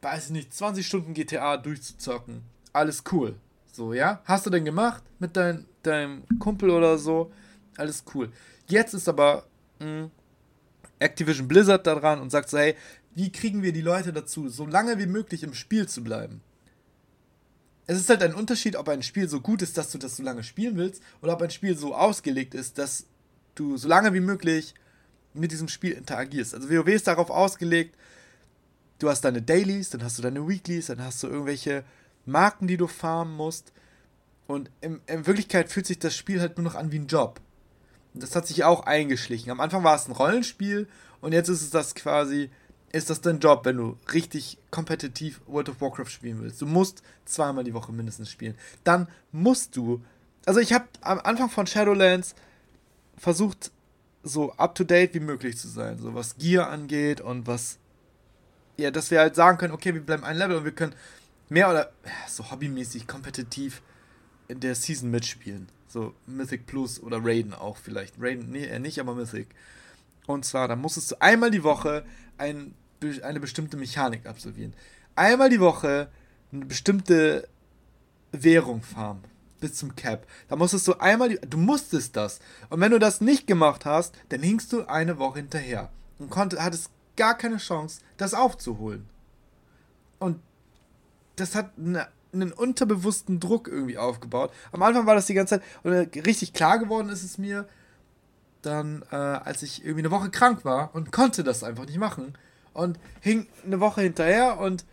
[0.00, 2.40] weiß ich nicht, 20 Stunden GTA durchzuzocken.
[2.72, 3.36] Alles cool.
[3.70, 4.22] So, ja?
[4.24, 7.30] Hast du denn gemacht mit dein, deinem Kumpel oder so?
[7.76, 8.32] Alles cool.
[8.66, 9.44] Jetzt ist aber
[9.78, 10.10] mh, hm,
[11.00, 12.76] Activision Blizzard da dran und sagt so, hey,
[13.20, 16.40] wie kriegen wir die Leute dazu, so lange wie möglich im Spiel zu bleiben?
[17.86, 20.22] Es ist halt ein Unterschied, ob ein Spiel so gut ist, dass du das so
[20.22, 23.04] lange spielen willst, oder ob ein Spiel so ausgelegt ist, dass
[23.56, 24.74] du so lange wie möglich
[25.34, 26.54] mit diesem Spiel interagierst.
[26.54, 27.94] Also WoW ist darauf ausgelegt,
[29.00, 31.84] du hast deine Dailies, dann hast du deine Weeklies, dann hast du irgendwelche
[32.24, 33.70] Marken, die du farmen musst.
[34.46, 37.38] Und in, in Wirklichkeit fühlt sich das Spiel halt nur noch an wie ein Job.
[38.14, 39.50] Und das hat sich auch eingeschlichen.
[39.50, 40.88] Am Anfang war es ein Rollenspiel
[41.20, 42.50] und jetzt ist es das quasi,
[42.92, 46.60] ist das dein Job, wenn du richtig kompetitiv World of Warcraft spielen willst.
[46.60, 48.56] Du musst zweimal die Woche mindestens spielen.
[48.84, 50.02] Dann musst du.
[50.46, 52.34] Also ich habe am Anfang von Shadowlands
[53.16, 53.70] versucht,
[54.22, 55.98] so up-to-date wie möglich zu sein.
[55.98, 57.78] So was Gear angeht und was.
[58.76, 60.94] Ja, dass wir halt sagen können, okay, wir bleiben ein Level und wir können
[61.48, 61.92] mehr oder
[62.28, 63.82] so hobbymäßig kompetitiv
[64.48, 65.68] in der Season mitspielen.
[65.86, 68.14] So Mythic Plus oder Raiden auch vielleicht.
[68.18, 69.48] Raiden, nee, nicht, aber Mythic.
[70.26, 72.04] Und zwar, da musstest du einmal die Woche
[72.38, 72.74] ein
[73.22, 74.74] eine bestimmte Mechanik absolvieren.
[75.16, 76.08] Einmal die Woche
[76.52, 77.48] eine bestimmte
[78.32, 79.24] Währung farmen.
[79.60, 80.26] Bis zum Cap.
[80.48, 82.40] Da musstest du einmal, die, du musstest das.
[82.70, 85.90] Und wenn du das nicht gemacht hast, dann hingst du eine Woche hinterher.
[86.18, 89.06] Und konnte, hattest gar keine Chance, das aufzuholen.
[90.18, 90.40] Und
[91.36, 94.50] das hat eine, einen unterbewussten Druck irgendwie aufgebaut.
[94.72, 95.92] Am Anfang war das die ganze Zeit, und
[96.26, 97.68] richtig klar geworden ist es mir,
[98.62, 102.34] dann, äh, als ich irgendwie eine Woche krank war und konnte das einfach nicht machen
[102.80, 104.84] und hing eine Woche hinterher und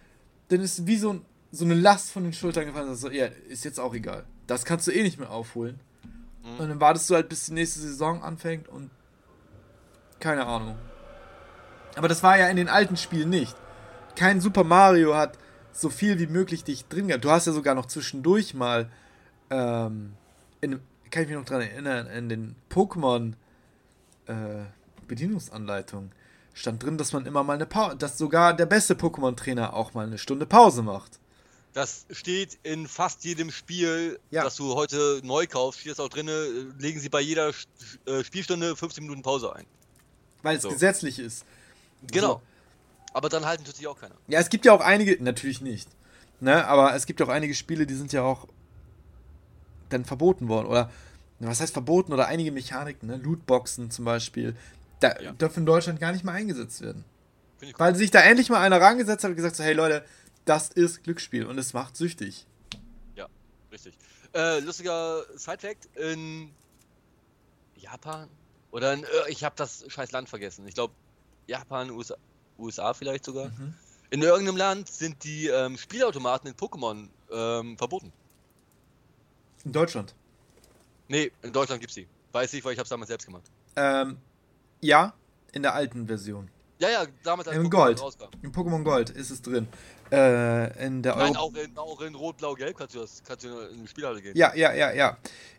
[0.49, 1.21] dann ist wie so,
[1.51, 2.89] so eine Last von den Schultern gefallen.
[2.89, 4.25] Also, ja, ist jetzt auch egal.
[4.45, 5.79] Das kannst du eh nicht mehr aufholen.
[6.43, 6.59] Mhm.
[6.59, 8.89] Und dann wartest du halt, bis die nächste Saison anfängt und
[10.19, 10.77] keine Ahnung.
[11.95, 13.55] Aber das war ja in den alten Spielen nicht.
[14.15, 15.37] Kein Super Mario hat
[15.71, 17.23] so viel wie möglich dich drin gehabt.
[17.23, 18.89] Du hast ja sogar noch zwischendurch mal,
[19.49, 20.13] ähm,
[20.61, 20.79] in,
[21.11, 23.33] kann ich mich noch dran erinnern, in den Pokémon
[24.25, 24.65] äh,
[25.07, 26.11] Bedienungsanleitungen
[26.57, 30.05] stand drin, dass man immer mal eine Pause, dass sogar der beste Pokémon-Trainer auch mal
[30.05, 31.19] eine Stunde Pause macht.
[31.73, 34.43] Das steht in fast jedem Spiel, ja.
[34.43, 36.27] das du heute neu kaufst, steht das auch drin,
[36.79, 37.51] legen sie bei jeder
[38.05, 39.65] äh, Spielstunde 15 Minuten Pause ein.
[40.41, 40.69] Weil es so.
[40.69, 41.45] gesetzlich ist.
[42.11, 42.27] Genau.
[42.27, 42.41] So.
[43.13, 44.15] Aber dann halten sich auch keiner.
[44.27, 45.89] Ja, es gibt ja auch einige, natürlich nicht.
[46.39, 48.47] Ne, aber es gibt ja auch einige Spiele, die sind ja auch
[49.89, 50.67] dann verboten worden.
[50.67, 50.91] Oder
[51.39, 52.13] was heißt verboten?
[52.13, 53.17] Oder einige Mechaniken, ne?
[53.17, 54.55] Lootboxen zum Beispiel,
[54.99, 55.31] da ja.
[55.31, 57.03] dürfen in Deutschland gar nicht mal eingesetzt werden.
[57.77, 60.05] Weil sich da endlich mal einer rangesetzt hat und gesagt so, hey Leute,
[60.45, 62.45] das ist Glücksspiel und es macht süchtig.
[63.15, 63.27] Ja,
[63.71, 63.97] richtig.
[64.33, 66.51] Äh, lustiger Sidefact, in
[67.75, 68.29] Japan
[68.71, 70.67] oder in, äh, ich habe das scheiß Land vergessen.
[70.67, 70.93] Ich glaube
[71.47, 72.15] Japan, USA,
[72.59, 73.49] USA vielleicht sogar.
[73.49, 73.73] Mhm.
[74.09, 78.13] In irgendeinem Land sind die ähm, Spielautomaten in Pokémon ähm, verboten.
[79.65, 80.15] In Deutschland?
[81.07, 82.07] Nee, in Deutschland gibt's die.
[82.31, 83.43] Weiß ich, weil ich hab's damals selbst gemacht.
[83.75, 84.17] Ähm,
[84.81, 85.13] ja,
[85.51, 86.49] in der alten Version.
[86.79, 87.99] Ja, ja, damals als Im Gold.
[88.01, 88.29] Rauskam.
[88.43, 89.67] Im Pokémon Gold ist es drin.
[90.11, 93.43] Äh, in der Nein, auch in, auch in Rot, Blau, Gelb kannst du, das, kannst
[93.43, 94.37] du in die Spielhalle gehen.
[94.37, 95.17] Ja, ja, ja, ja.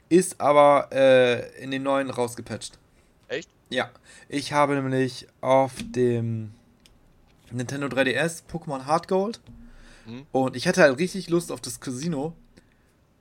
[0.08, 2.78] Ist aber äh, in den neuen rausgepatcht.
[3.26, 3.50] Echt?
[3.68, 3.90] Ja.
[4.28, 6.52] Ich habe nämlich auf dem
[7.50, 9.40] Nintendo 3DS Pokémon Hard Gold
[10.06, 10.26] hm.
[10.32, 12.34] und ich hatte halt richtig Lust auf das Casino.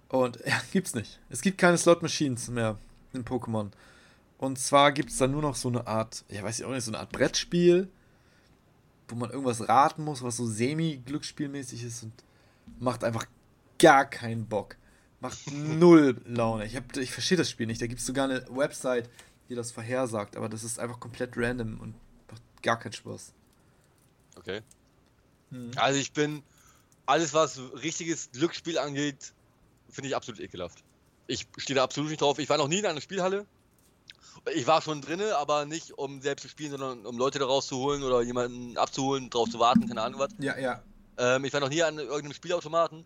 [0.10, 1.20] Und ja, gibt's nicht.
[1.30, 2.78] Es gibt keine Slot Machines mehr
[3.14, 3.72] in Pokémon.
[4.38, 6.84] Und zwar gibt es da nur noch so eine Art, ja weiß ich auch nicht,
[6.84, 7.90] so eine Art Brettspiel,
[9.08, 12.14] wo man irgendwas raten muss, was so semi-glücksspielmäßig ist und
[12.80, 13.26] macht einfach
[13.80, 14.76] gar keinen Bock.
[15.20, 16.66] Macht null Laune.
[16.66, 17.82] Ich, ich verstehe das Spiel nicht.
[17.82, 19.10] Da gibt es sogar eine Website,
[19.50, 21.96] die das vorhersagt, aber das ist einfach komplett random und
[22.30, 23.34] macht gar keinen Spaß.
[24.36, 24.62] Okay.
[25.50, 25.72] Hm.
[25.78, 26.44] Also ich bin,
[27.08, 29.34] alles was richtiges Glücksspiel angeht,
[29.90, 30.84] finde ich absolut ekelhaft.
[31.26, 32.38] Ich stehe da absolut nicht drauf.
[32.40, 33.46] Ich war noch nie in einer Spielhalle.
[34.54, 38.04] Ich war schon drinne, aber nicht um selbst zu spielen, sondern um Leute da rauszuholen
[38.04, 40.30] oder jemanden abzuholen, drauf zu warten, keine Ahnung was.
[40.40, 40.82] Ja, ja.
[41.18, 43.06] Ähm, ich war noch nie an irgendeinem Spielautomaten.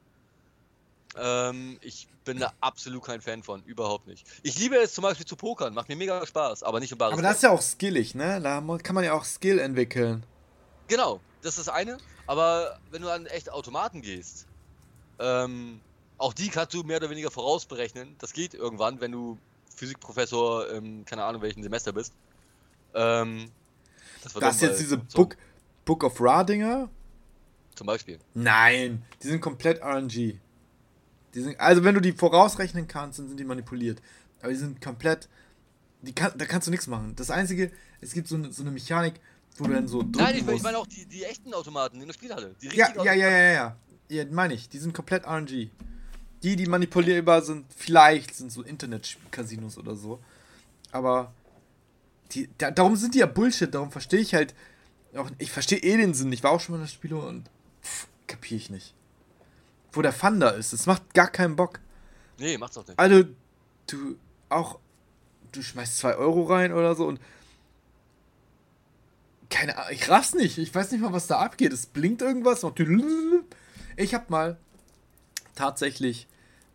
[1.18, 4.28] Ähm, ich bin da absolut kein Fan von, überhaupt nicht.
[4.44, 7.14] Ich liebe es zum Beispiel zu pokern, macht mir mega Spaß, aber nicht im Bares.
[7.14, 8.40] Aber das ist ja auch skillig, ne?
[8.42, 10.26] Da kann man ja auch Skill entwickeln.
[10.88, 11.98] Genau, das ist das eine.
[12.28, 14.48] Aber wenn du an echt Automaten gehst,
[15.20, 15.82] ähm,
[16.18, 18.16] auch die kannst du mehr oder weniger vorausberechnen.
[18.20, 19.38] Das geht irgendwann, wenn du
[19.76, 22.14] Physikprofessor im, keine Ahnung welchen Semester bist.
[22.94, 23.52] Ähm,
[24.24, 25.18] das, das ist jetzt diese so.
[25.18, 25.38] Book,
[25.86, 26.90] Book of Ra-Dinger?
[27.76, 28.20] Zum Beispiel.
[28.34, 30.40] Nein, die sind komplett RNG.
[31.34, 34.02] Die sind, also wenn du die vorausrechnen kannst, dann sind die manipuliert.
[34.42, 35.30] Aber die sind komplett.
[36.02, 37.16] Die kann, da kannst du nichts machen.
[37.16, 39.14] Das Einzige, es gibt so, eine, so eine Mechanik,
[39.58, 40.02] wo du dann so.
[40.02, 42.56] Nein, ich, ich meine auch die, die echten Automaten in der Spielhalle.
[42.62, 43.76] Die ja, ja, ja, ja, ja, ja.
[44.10, 44.68] Ja, meine ich.
[44.68, 45.70] Die sind komplett RNG.
[46.44, 50.20] Die, die manipulierbar sind, vielleicht sind so Internet-Casinos oder so.
[50.92, 51.34] Aber
[52.32, 53.74] die, da, darum sind die ja Bullshit.
[53.74, 54.54] Darum verstehe ich halt.
[55.16, 56.32] Auch, ich verstehe eh den Sinn.
[56.32, 57.50] Ich war auch schon mal in der Spiele und
[58.28, 58.94] kapiere ich nicht.
[59.92, 60.74] Wo der Fun da ist.
[60.74, 61.80] Das macht gar keinen Bock.
[62.38, 62.98] Nee, macht's auch nicht.
[62.98, 63.24] Also,
[63.88, 64.18] du
[64.50, 64.80] auch.
[65.52, 67.20] Du schmeißt 2 Euro rein oder so und.
[69.50, 70.58] Keine Ahnung, ich raff's nicht.
[70.58, 71.74] Ich weiß nicht mal, was da abgeht.
[71.74, 72.66] Es blinkt irgendwas.
[73.98, 74.58] Ich hab mal
[75.56, 76.28] tatsächlich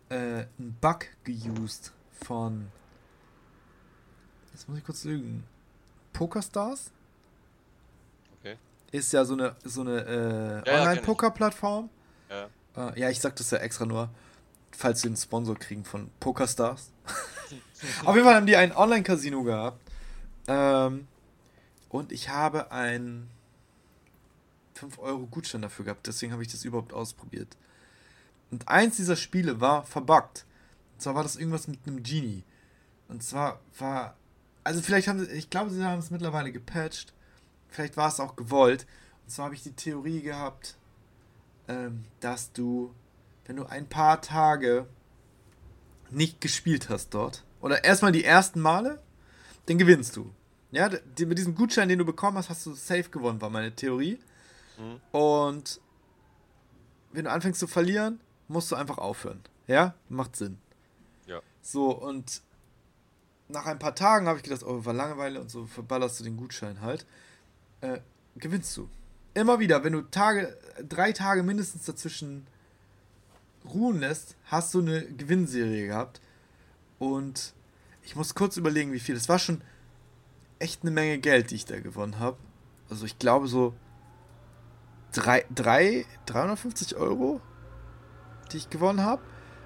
[0.09, 1.91] äh, einen Bug geused
[2.25, 2.67] von.
[4.53, 5.43] Jetzt muss ich kurz lügen.
[6.13, 6.91] PokerStars?
[8.39, 8.57] Okay.
[8.91, 11.89] Ist ja so eine, so eine äh, ja, Online-Poker-Plattform.
[12.29, 12.49] Ja.
[12.75, 14.09] Äh, ja, ich sag das ja extra nur,
[14.71, 16.91] falls sie einen Sponsor kriegen von PokerStars.
[18.05, 19.79] Auf jeden Fall haben die ein Online-Casino gehabt.
[20.47, 21.07] Ähm,
[21.89, 23.29] und ich habe einen
[24.73, 26.07] 5 Euro Gutschein dafür gehabt.
[26.07, 27.55] Deswegen habe ich das überhaupt ausprobiert.
[28.51, 30.45] Und eins dieser Spiele war verbuggt.
[30.93, 32.43] Und zwar war das irgendwas mit einem Genie.
[33.07, 34.15] Und zwar war.
[34.63, 35.31] Also vielleicht haben sie.
[35.31, 37.13] Ich glaube, sie haben es mittlerweile gepatcht.
[37.69, 38.85] Vielleicht war es auch gewollt.
[39.23, 40.77] Und zwar habe ich die Theorie gehabt,
[41.67, 42.93] ähm, dass du,
[43.45, 44.87] wenn du ein paar Tage
[46.09, 49.01] nicht gespielt hast dort, oder erstmal die ersten Male,
[49.65, 50.33] dann gewinnst du.
[50.71, 54.19] Ja, mit diesem Gutschein, den du bekommen hast, hast du safe gewonnen, war meine Theorie.
[54.77, 55.01] Mhm.
[55.17, 55.81] Und
[57.11, 59.41] wenn du anfängst zu verlieren, musst du einfach aufhören.
[59.67, 60.57] Ja, macht Sinn.
[61.25, 61.41] Ja.
[61.61, 62.41] So, und
[63.49, 66.37] nach ein paar Tagen habe ich gedacht, oh, war Langeweile und so verballerst du den
[66.37, 67.05] Gutschein halt.
[67.81, 67.99] Äh,
[68.35, 68.89] gewinnst du.
[69.33, 72.47] Immer wieder, wenn du Tage, drei Tage mindestens dazwischen
[73.65, 76.21] ruhen lässt, hast du eine Gewinnserie gehabt.
[76.99, 77.53] Und
[78.03, 79.15] ich muss kurz überlegen, wie viel.
[79.15, 79.61] Das war schon
[80.59, 82.37] echt eine Menge Geld, die ich da gewonnen habe.
[82.89, 83.73] Also ich glaube so
[85.11, 87.41] drei, drei, 350 Euro
[88.47, 89.21] die ich gewonnen habe,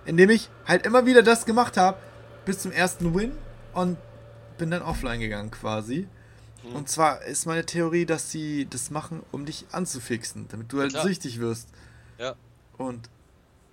[0.06, 1.98] indem ich halt immer wieder das gemacht habe
[2.46, 3.34] bis zum ersten Win
[3.74, 3.98] und
[4.58, 6.08] bin dann offline gegangen quasi.
[6.64, 6.76] Mhm.
[6.76, 10.92] Und zwar ist meine Theorie, dass sie das machen, um dich anzufixen, damit du halt
[10.92, 11.04] Klar.
[11.04, 11.70] süchtig wirst.
[12.18, 12.36] Ja.
[12.78, 13.10] Und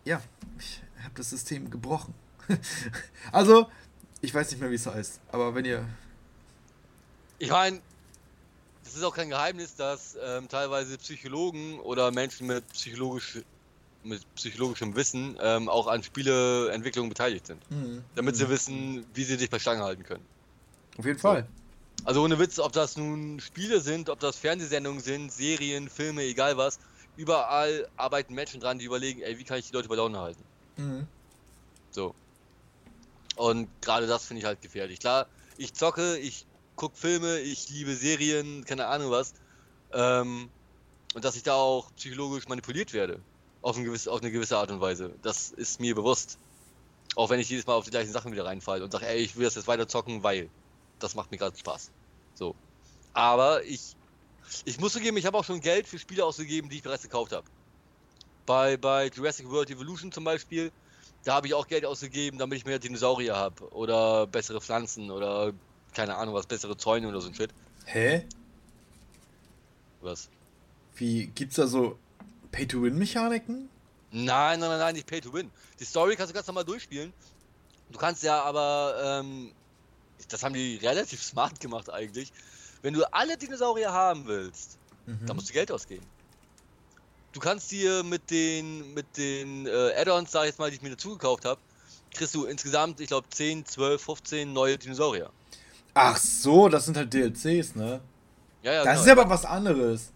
[0.04, 0.20] ja,
[0.58, 2.14] ich habe das System gebrochen.
[3.32, 3.68] also,
[4.20, 5.86] ich weiß nicht mehr, wie es heißt, aber wenn ihr.
[7.38, 7.80] Ich meine,
[8.84, 13.42] das ist auch kein Geheimnis, dass ähm, teilweise Psychologen oder Menschen mit psychologisch
[14.04, 17.70] mit psychologischem Wissen ähm, auch an Spieleentwicklung beteiligt sind.
[17.70, 18.04] Mhm.
[18.14, 18.38] Damit mhm.
[18.38, 20.24] sie wissen, wie sie dich bei Stange halten können.
[20.96, 21.46] Auf jeden Fall.
[22.04, 26.56] Also ohne Witz, ob das nun Spiele sind, ob das Fernsehsendungen sind, Serien, Filme, egal
[26.56, 26.78] was,
[27.16, 30.42] überall arbeiten Menschen dran, die überlegen, ey, wie kann ich die Leute bei Laune halten?
[30.76, 31.06] Mhm.
[31.90, 32.14] So.
[33.36, 35.00] Und gerade das finde ich halt gefährlich.
[35.00, 35.26] Klar,
[35.56, 36.46] ich zocke, ich
[36.76, 39.34] gucke Filme, ich liebe Serien, keine Ahnung was.
[39.92, 40.48] Ähm,
[41.14, 43.20] und dass ich da auch psychologisch manipuliert werde.
[43.60, 45.14] Auf, ein gewiss, auf eine gewisse Art und Weise.
[45.22, 46.38] Das ist mir bewusst.
[47.16, 49.36] Auch wenn ich jedes Mal auf die gleichen Sachen wieder reinfalle und sage, ey, ich
[49.36, 50.48] will das jetzt weiter zocken, weil
[50.98, 51.90] das macht mir gerade Spaß.
[52.34, 52.54] So.
[53.12, 53.96] Aber ich,
[54.64, 57.32] ich muss zugeben, ich habe auch schon Geld für Spiele ausgegeben, die ich bereits gekauft
[57.32, 57.46] habe.
[58.46, 60.70] Bei, bei Jurassic World Evolution zum Beispiel,
[61.24, 63.68] da habe ich auch Geld ausgegeben, damit ich mehr Dinosaurier habe.
[63.72, 65.52] Oder bessere Pflanzen oder
[65.92, 67.50] keine Ahnung was, bessere Zäune oder so ein Shit.
[67.86, 68.24] Hä?
[70.00, 70.28] Was?
[70.94, 71.98] Wie, gibt's da so
[72.50, 73.68] Pay-to-Win-Mechaniken?
[74.10, 75.50] Nein, nein, nein, nein, nicht Pay-to-Win.
[75.78, 77.12] Die Story kannst du ganz normal durchspielen.
[77.90, 79.52] Du kannst ja aber, ähm,
[80.28, 82.32] das haben die relativ smart gemacht eigentlich.
[82.82, 85.26] Wenn du alle Dinosaurier haben willst, mhm.
[85.26, 86.06] dann musst du Geld ausgeben.
[87.32, 90.82] Du kannst dir mit den, mit den äh, Add-ons, sag ich jetzt mal, die ich
[90.82, 91.60] mir dazu gekauft habe,
[92.14, 95.30] kriegst du insgesamt, ich glaube, 10, 12, 15 neue Dinosaurier.
[95.94, 98.00] Ach so, das sind halt DLCs, ne?
[98.62, 100.12] Ja, ja, Das genau, ist aber was anderes.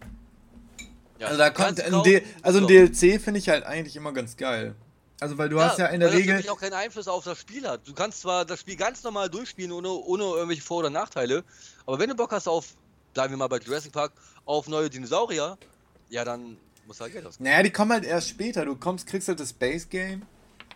[1.23, 4.35] Ja, also da kommt ein, D also ein DLC finde ich halt eigentlich immer ganz
[4.35, 4.75] geil.
[5.21, 7.23] Also weil du ja, hast ja in der weil Regel das auch keinen Einfluss auf
[7.23, 7.87] das Spiel hat.
[7.87, 11.45] Du kannst zwar das Spiel ganz normal durchspielen ohne, ohne irgendwelche Vor- oder Nachteile,
[11.85, 12.75] aber wenn du Bock hast auf,
[13.13, 14.11] bleiben wir mal bei Jurassic Park,
[14.43, 15.57] auf neue Dinosaurier,
[16.09, 17.49] ja dann muss halt Geld ausgeben.
[17.49, 18.65] Naja, die kommen halt erst später.
[18.65, 20.23] Du kommst, kriegst halt das Base Game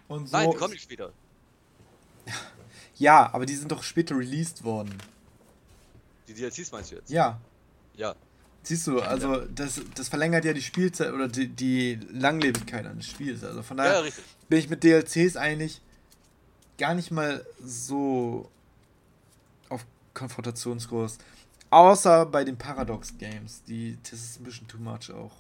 [0.08, 0.38] und so.
[0.38, 1.12] Nein, die kommen nicht später.
[3.00, 4.98] Ja, aber die sind doch später released worden.
[6.28, 7.12] Die DLCs meinst du jetzt?
[7.12, 7.40] Ja.
[7.96, 8.16] Ja.
[8.68, 13.42] Siehst du, also das, das verlängert ja die Spielzeit oder die, die Langlebigkeit eines Spiels.
[13.46, 14.12] Also von daher ja,
[14.50, 15.80] bin ich mit DLCs eigentlich
[16.78, 18.52] gar nicht mal so
[19.70, 21.18] auf Konfrontationskurs.
[21.70, 23.64] Außer bei den Paradox Games.
[23.64, 25.32] Die, das ist ein bisschen too much auch.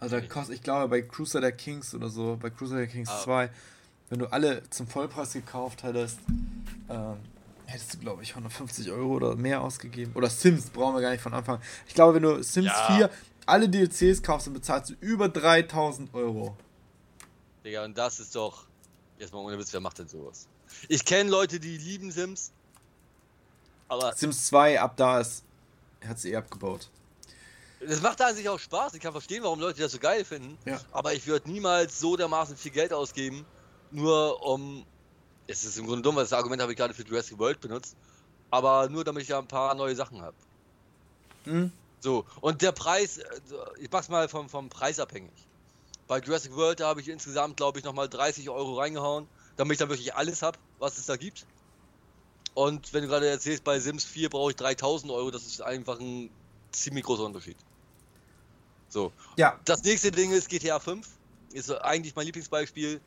[0.00, 3.20] Also da kostet, ich glaube, bei Crusader Kings oder so, bei Crusader Kings ah.
[3.24, 3.50] 2,
[4.08, 6.18] wenn du alle zum Vollpreis gekauft hättest,
[6.88, 7.18] ähm,
[7.66, 10.12] hättest du, glaube ich, 150 Euro oder mehr ausgegeben.
[10.14, 11.60] Oder Sims brauchen wir gar nicht von Anfang.
[11.86, 12.96] Ich glaube, wenn du Sims ja.
[12.96, 13.10] 4
[13.46, 16.56] alle DLCs kaufst, dann bezahlst du über 3000 Euro.
[17.64, 18.66] Digga, und das ist doch.
[19.18, 20.48] Jetzt mal ohne Witz, wer macht denn sowas?
[20.88, 22.52] Ich kenne Leute, die lieben Sims.
[23.88, 24.14] Aber.
[24.14, 25.44] Sims 2, ab da ist.
[26.06, 26.90] Hat sie eh abgebaut.
[27.86, 28.94] Das macht an sich auch Spaß.
[28.94, 30.56] Ich kann verstehen, warum Leute das so geil finden.
[30.64, 30.80] Ja.
[30.92, 33.44] Aber ich würde niemals so dermaßen viel Geld ausgeben,
[33.90, 34.84] nur um
[35.52, 37.96] es ist im Grunde dumm, weil das Argument habe ich gerade für Jurassic World benutzt.
[38.50, 40.36] Aber nur damit ich ja ein paar neue Sachen habe.
[41.44, 41.72] Hm?
[42.00, 43.24] So, und der Preis, äh,
[43.78, 45.32] ich mach's mal vom, vom Preis abhängig.
[46.08, 49.78] Bei Jurassic World, da habe ich insgesamt, glaube ich, nochmal 30 Euro reingehauen, damit ich
[49.78, 51.46] dann wirklich alles habe, was es da gibt.
[52.54, 55.98] Und wenn du gerade erzählst, bei Sims 4 brauche ich 3000 Euro, das ist einfach
[56.00, 56.28] ein
[56.70, 57.56] ziemlich großer Unterschied.
[58.88, 59.12] So.
[59.36, 59.58] Ja.
[59.64, 61.08] Das nächste Ding ist GTA 5.
[61.52, 63.00] Ist eigentlich mein Lieblingsbeispiel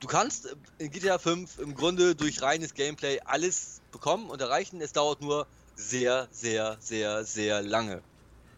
[0.00, 4.80] du kannst in GTA 5 im Grunde durch reines Gameplay alles bekommen und erreichen.
[4.80, 8.02] Es dauert nur sehr, sehr, sehr, sehr lange.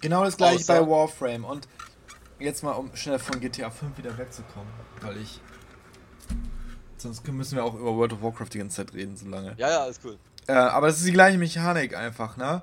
[0.01, 1.45] Genau das gleiche Außer bei Warframe.
[1.45, 1.68] Und
[2.38, 5.40] jetzt mal, um schnell von GTA 5 wieder wegzukommen, weil ich.
[6.97, 9.55] Sonst müssen wir auch über World of Warcraft die ganze Zeit reden, so lange.
[9.59, 10.18] Ja, ja, ist cool.
[10.47, 12.62] Äh, aber das ist die gleiche Mechanik einfach, ne?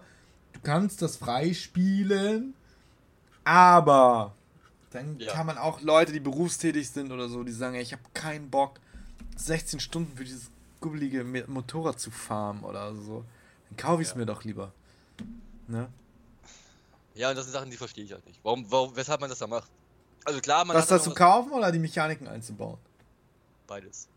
[0.53, 2.53] Du kannst das freispielen,
[3.43, 4.35] aber
[4.91, 5.31] dann ja.
[5.31, 8.49] kann man auch Leute, die berufstätig sind oder so, die sagen, ey, ich habe keinen
[8.49, 8.79] Bock,
[9.35, 10.49] 16 Stunden für dieses
[10.81, 13.23] gubbelige Motorrad zu fahren oder so.
[13.69, 14.19] Dann kaufe ich es ja.
[14.19, 14.71] mir doch lieber.
[15.67, 15.89] Ne?
[17.13, 18.39] Ja, und das sind Sachen, die verstehe ich halt nicht.
[18.43, 19.69] Warum, warum, weshalb man das da macht?
[20.25, 22.77] Also klar, man Was das zu kaufen oder die Mechaniken einzubauen?
[23.67, 24.07] Beides.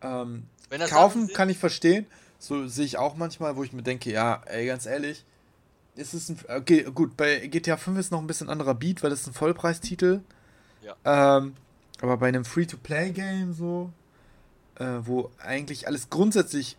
[0.00, 0.46] Ähm,
[0.88, 2.06] kaufen kann ich verstehen.
[2.38, 5.24] So sehe ich auch manchmal, wo ich mir denke, ja, ey, ganz ehrlich,
[5.96, 6.38] ist es ein.
[6.48, 9.34] Okay, gut, bei GTA 5 ist noch ein bisschen anderer Beat, weil das ist ein
[9.34, 10.20] Vollpreistitel.
[10.82, 11.38] Ja.
[11.38, 11.54] Ähm,
[12.00, 13.92] aber bei einem Free-to-Play-Game so,
[14.76, 16.76] äh, wo eigentlich alles grundsätzlich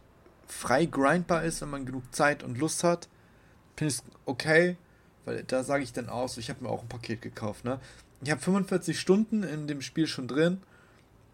[0.48, 3.08] frei grindbar ist, wenn man genug Zeit und Lust hat,
[3.76, 4.78] finde ich es okay,
[5.26, 7.80] weil da sage ich dann aus, ich habe mir auch ein Paket gekauft, ne?
[8.22, 10.62] Ich habe 45 Stunden in dem Spiel schon drin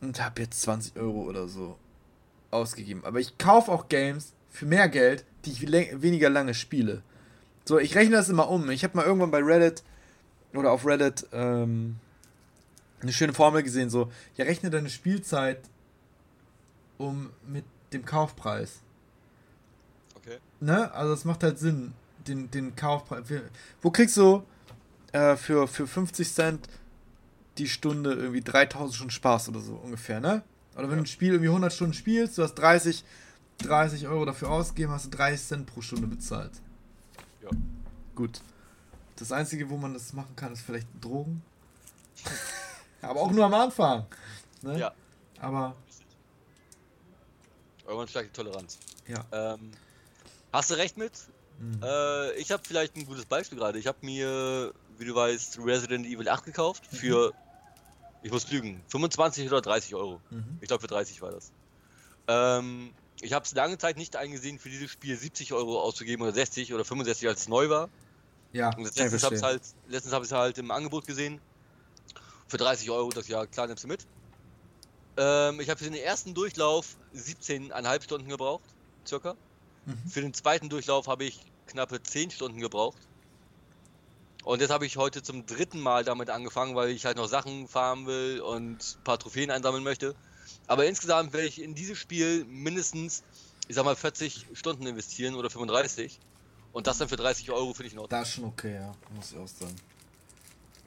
[0.01, 1.77] und habe jetzt 20 Euro oder so
[2.51, 3.05] ausgegeben.
[3.05, 7.03] Aber ich kaufe auch Games für mehr Geld, die ich weniger lange spiele.
[7.69, 8.71] So, ich rechne das immer um.
[8.71, 9.83] Ich habe mal irgendwann bei Reddit
[10.55, 11.97] oder auf Reddit ähm,
[12.99, 15.59] eine schöne Formel gesehen, so, ja, rechne deine Spielzeit
[16.97, 18.79] um mit dem Kaufpreis.
[20.15, 20.39] Okay.
[20.59, 20.91] Ne?
[20.95, 21.93] Also es macht halt Sinn,
[22.27, 23.25] den, den Kaufpreis.
[23.83, 24.41] Wo kriegst du
[25.11, 26.67] äh, für, für 50 Cent
[27.59, 30.41] die Stunde irgendwie 3000 Stunden Spaß oder so ungefähr, ne?
[30.73, 30.95] Oder wenn ja.
[30.95, 33.05] du ein Spiel irgendwie 100 Stunden spielst, du hast 30
[33.59, 36.53] 30 Euro dafür ausgeben, hast du 30 Cent pro Stunde bezahlt.
[37.51, 37.57] Ja.
[38.15, 38.41] Gut.
[39.15, 41.41] Das Einzige, wo man das machen kann, ist vielleicht Drogen.
[43.01, 44.05] Aber auch nur am Anfang.
[44.61, 44.79] Ne?
[44.79, 44.91] Ja.
[45.39, 45.75] Aber
[47.85, 48.77] Irgendwann steigt die Toleranz.
[49.07, 49.25] ja.
[49.31, 49.71] Ähm,
[50.53, 51.11] hast du recht mit?
[51.59, 51.81] Mhm.
[51.83, 53.79] Äh, ich habe vielleicht ein gutes Beispiel gerade.
[53.79, 57.33] Ich habe mir, wie du weißt, Resident Evil 8 gekauft für,
[58.21, 60.21] ich muss lügen, 25 oder 30 Euro.
[60.29, 60.57] Mhm.
[60.61, 61.51] Ich glaube für 30 war das.
[62.27, 66.33] Ähm, ich habe es lange Zeit nicht eingesehen, für dieses Spiel 70 Euro auszugeben oder
[66.33, 67.89] 60 oder 65, als es neu war.
[68.51, 69.43] Ja, Und letztens habe ich verstehen.
[69.43, 71.39] halt, letztens ich halt im Angebot gesehen.
[72.47, 74.07] Für 30 Euro, das ja klar nimmst du mit.
[75.17, 78.63] Ähm, ich habe für den ersten Durchlauf 17,5 Stunden gebraucht,
[79.05, 79.35] circa.
[79.85, 80.09] Mhm.
[80.09, 82.97] Für den zweiten Durchlauf habe ich knappe 10 Stunden gebraucht.
[84.43, 87.67] Und jetzt habe ich heute zum dritten Mal damit angefangen, weil ich halt noch Sachen
[87.67, 90.15] farmen will und ein paar Trophäen einsammeln möchte.
[90.69, 93.23] Aber insgesamt werde ich in dieses Spiel mindestens,
[93.67, 96.19] ich sag mal, 40 Stunden investieren oder 35.
[96.71, 98.19] Und das dann für 30 Euro finde ich in Ordnung.
[98.19, 99.75] Das ist schon okay, ja, muss ich auch sagen.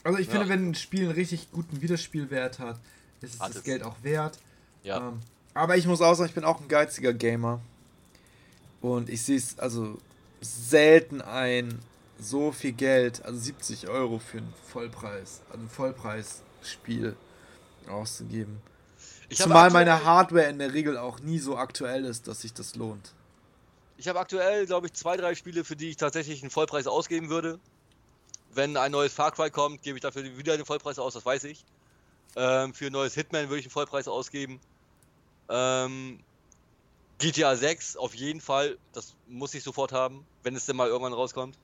[0.05, 0.35] Also ich Ja.
[0.35, 2.79] finde, wenn ein Spiel einen richtig guten Wiederspielwert hat,
[3.23, 3.65] ist es Hat das es.
[3.65, 4.39] Geld auch wert.
[4.85, 5.09] Ja.
[5.09, 5.19] Ähm,
[5.53, 7.61] aber ich muss auch sagen, ich bin auch ein geiziger Gamer.
[8.81, 9.99] Und ich sehe es also
[10.41, 11.81] selten ein,
[12.21, 17.17] so viel Geld, also 70 Euro für einen Vollpreis, also ein Vollpreisspiel
[17.89, 18.61] auszugeben.
[19.33, 22.77] Ich Zumal meine Hardware in der Regel auch nie so aktuell ist, dass sich das
[22.77, 23.15] lohnt.
[23.97, 27.31] Ich habe aktuell, glaube ich, zwei, drei Spiele, für die ich tatsächlich einen Vollpreis ausgeben
[27.31, 27.59] würde.
[28.53, 31.45] Wenn ein neues Far Cry kommt, gebe ich dafür wieder den Vollpreis aus, das weiß
[31.45, 31.65] ich.
[32.37, 34.61] Ähm, für ein neues Hitman würde ich einen Vollpreis ausgeben.
[35.49, 36.21] Ähm,
[37.17, 41.15] GTA 6 auf jeden Fall, das muss ich sofort haben, wenn es denn mal irgendwann
[41.15, 41.57] rauskommt.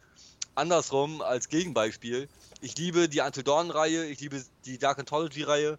[0.55, 2.31] Andersrum, als Gegenbeispiel,
[2.63, 5.79] ich liebe die Until Dawn-Reihe, ich liebe die Dark Anthology-Reihe,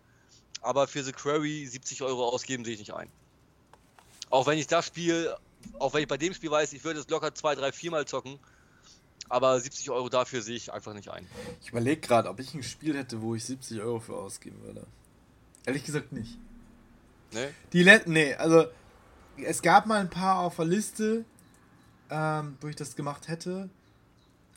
[0.61, 3.09] aber für The Quarry 70 Euro ausgeben sehe ich nicht ein.
[4.29, 5.33] Auch wenn ich das Spiel,
[5.79, 8.39] auch wenn ich bei dem Spiel weiß, ich würde es locker zwei, drei, viermal zocken,
[9.27, 11.27] aber 70 Euro dafür sehe ich einfach nicht ein.
[11.61, 14.85] Ich überlege gerade, ob ich ein Spiel hätte, wo ich 70 Euro für ausgeben würde.
[15.65, 16.37] Ehrlich gesagt nicht.
[17.31, 17.53] Ne?
[17.73, 18.65] Die letzten, nee, also
[19.37, 21.25] es gab mal ein paar auf der Liste,
[22.09, 23.69] ähm, wo ich das gemacht hätte,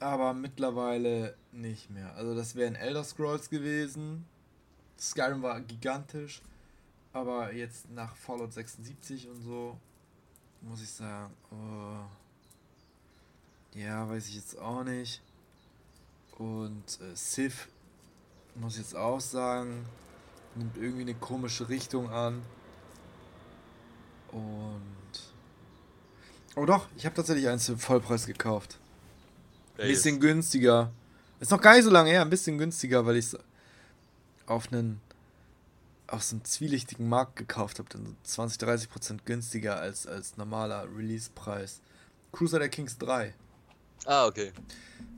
[0.01, 2.15] aber mittlerweile nicht mehr.
[2.17, 4.25] Also das wären Elder Scrolls gewesen.
[5.03, 6.41] Skyrim war gigantisch,
[7.13, 9.77] aber jetzt nach Fallout 76 und so
[10.61, 12.05] muss ich sagen, oh,
[13.75, 15.21] ja, weiß ich jetzt auch nicht.
[16.39, 17.69] Und äh, Civ
[18.55, 19.85] muss ich jetzt auch sagen,
[20.55, 22.41] nimmt irgendwie eine komische Richtung an.
[24.31, 24.83] Und.
[26.55, 28.79] Oh doch, ich habe tatsächlich eins zum Vollpreis gekauft.
[29.79, 30.93] Ein bisschen günstiger.
[31.41, 33.39] Ist noch gar nicht so lange her, ein bisschen günstiger, weil ich es
[34.47, 35.01] auf einen
[36.13, 40.37] auf so einem zwielichtigen Markt gekauft habe, dann so 20, 30 Prozent günstiger als, als
[40.37, 41.81] normaler Release-Preis.
[42.33, 43.33] Crusader Kings 3.
[44.05, 44.53] Ah, okay.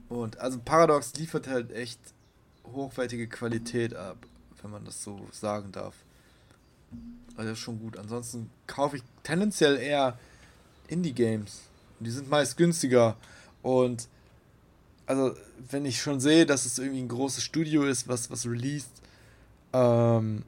[0.09, 1.99] Und also Paradox liefert halt echt
[2.73, 4.19] hochwertige Qualität ab,
[4.63, 5.95] wenn man das so sagen darf.
[7.37, 7.99] Also das ist schon gut.
[7.99, 10.17] Ansonsten kaufe ich tendenziell eher
[10.87, 11.63] Indie-Games.
[11.99, 13.17] Die sind meist günstiger.
[13.63, 14.09] Und
[15.07, 15.35] also,
[15.71, 18.91] wenn ich schon sehe, dass es irgendwie ein großes Studio ist, was was released,
[19.75, 20.45] ähm,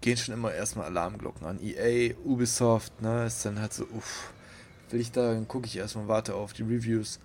[0.00, 1.60] gehen schon immer erstmal Alarmglocken an.
[1.62, 4.32] EA, Ubisoft, ne, ist dann halt so, uff,
[4.90, 7.20] will ich da, dann gucke ich erstmal, warte auf die Reviews.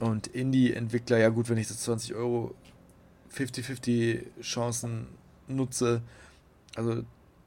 [0.00, 2.54] Und Indie-Entwickler, ja gut, wenn ich das 20 Euro
[3.36, 5.06] 50-50 Chancen
[5.46, 6.02] nutze,
[6.74, 7.04] also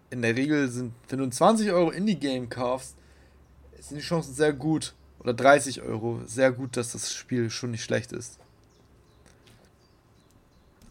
[0.10, 2.96] in der Regel sind, wenn du ein 20 Euro Indie-Game kaufst,
[3.80, 7.84] sind die Chancen sehr gut, oder 30 Euro, sehr gut, dass das Spiel schon nicht
[7.84, 8.40] schlecht ist.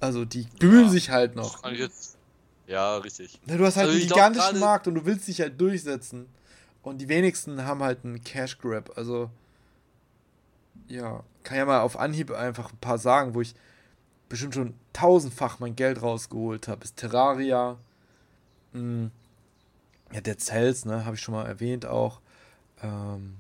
[0.04, 1.62] Also die bemühen Ja, sich halt noch.
[1.62, 2.16] kann ich jetzt.
[2.66, 3.40] Ja, richtig.
[3.46, 6.26] Du hast halt Also einen gigantischen Markt und du willst dich halt durchsetzen.
[6.82, 8.96] Und die wenigsten haben halt einen Cash Grab.
[8.96, 9.30] Also,
[10.88, 13.54] ja, kann ja mal auf Anhieb einfach ein paar sagen, wo ich
[14.28, 16.84] bestimmt schon tausendfach mein Geld rausgeholt habe.
[16.84, 17.78] Ist Terraria,
[18.72, 19.10] mh,
[20.12, 22.20] ja, Dead Cells, ne, habe ich schon mal erwähnt auch.
[22.82, 23.36] Ähm,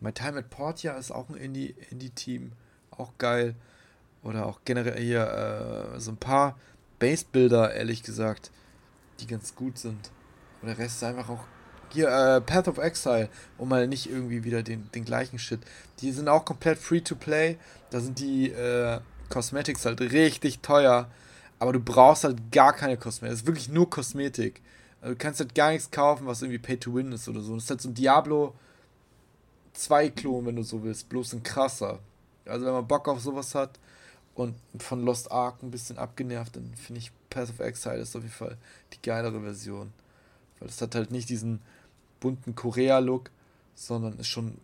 [0.00, 2.52] My Time at Portia ist auch ein Indie- Indie-Team,
[2.90, 3.54] auch geil.
[4.26, 6.58] Oder auch generell hier äh, so ein paar
[6.98, 8.50] Base-Builder, ehrlich gesagt,
[9.20, 10.10] die ganz gut sind.
[10.60, 11.44] Aber der Rest ist einfach auch.
[11.92, 15.60] Hier, äh, Path of Exile, um mal nicht irgendwie wieder den, den gleichen Shit.
[16.00, 17.56] Die sind auch komplett free to play.
[17.90, 18.98] Da sind die äh,
[19.28, 21.08] Cosmetics halt richtig teuer.
[21.60, 23.34] Aber du brauchst halt gar keine Kosmetik.
[23.34, 24.60] Es ist wirklich nur Kosmetik.
[25.00, 27.54] Also du kannst halt gar nichts kaufen, was irgendwie Pay to Win ist oder so.
[27.54, 28.54] Das ist halt so ein Diablo
[29.74, 31.08] 2 Klon, wenn du so willst.
[31.08, 32.00] Bloß ein krasser.
[32.44, 33.78] Also wenn man Bock auf sowas hat
[34.36, 38.22] und von Lost Ark ein bisschen abgenervt, dann finde ich Path of Exile ist auf
[38.22, 38.56] jeden Fall
[38.92, 39.92] die geilere Version.
[40.60, 41.60] Weil es hat halt nicht diesen
[42.20, 43.30] bunten Korea-Look,
[43.74, 44.58] sondern ist schon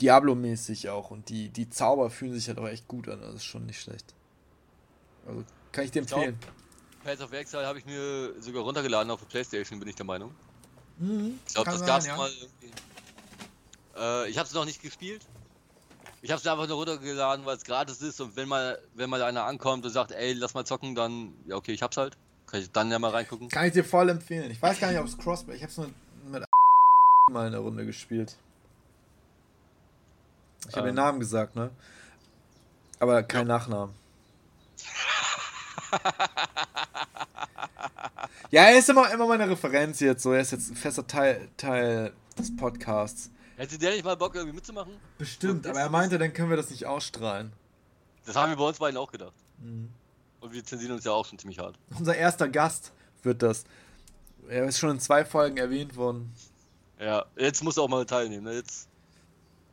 [0.00, 3.44] Diablo-mäßig auch und die, die Zauber fühlen sich halt auch echt gut an, das ist
[3.44, 4.14] schon nicht schlecht.
[5.26, 6.38] Also kann ich dir empfehlen.
[7.04, 10.34] Path of Exile habe ich mir sogar runtergeladen auf der Playstation, bin ich der Meinung.
[10.98, 12.16] Mhm, ich glaube, das gab's ja.
[12.16, 12.72] mal irgendwie.
[13.96, 15.22] Äh, ich habe es noch nicht gespielt.
[16.22, 19.22] Ich habe es einfach nur runtergeladen, weil es gratis ist und wenn mal, wenn mal
[19.22, 22.18] einer ankommt und sagt, ey, lass mal zocken, dann, ja okay, ich hab's halt.
[22.46, 23.48] Kann ich dann ja mal reingucken.
[23.48, 24.50] Kann ich dir voll empfehlen.
[24.50, 25.90] Ich weiß gar nicht, ob es Crossplay, ich hab's nur
[26.26, 26.44] mit
[27.30, 28.36] mal in der Runde gespielt.
[30.68, 30.94] Ich habe ähm.
[30.94, 31.70] den Namen gesagt, ne?
[32.98, 33.54] Aber kein ja.
[33.54, 33.94] Nachnamen.
[38.50, 40.32] ja, er ist immer, immer meine Referenz jetzt so.
[40.32, 43.30] Er ist jetzt ein fester Teil, Teil des Podcasts.
[43.60, 44.94] Hätte der nicht mal Bock, irgendwie mitzumachen?
[45.18, 47.52] Bestimmt, aber er meinte, dann können wir das nicht ausstrahlen.
[48.24, 49.34] Das haben wir bei uns beiden auch gedacht.
[49.58, 49.90] Mhm.
[50.40, 51.78] Und wir zensieren uns ja auch schon ziemlich hart.
[51.98, 52.90] Unser erster Gast
[53.22, 53.64] wird das.
[54.48, 56.32] Er ist schon in zwei Folgen erwähnt worden.
[56.98, 58.44] Ja, jetzt muss er auch mal teilnehmen.
[58.44, 58.54] Ne?
[58.54, 58.88] Jetzt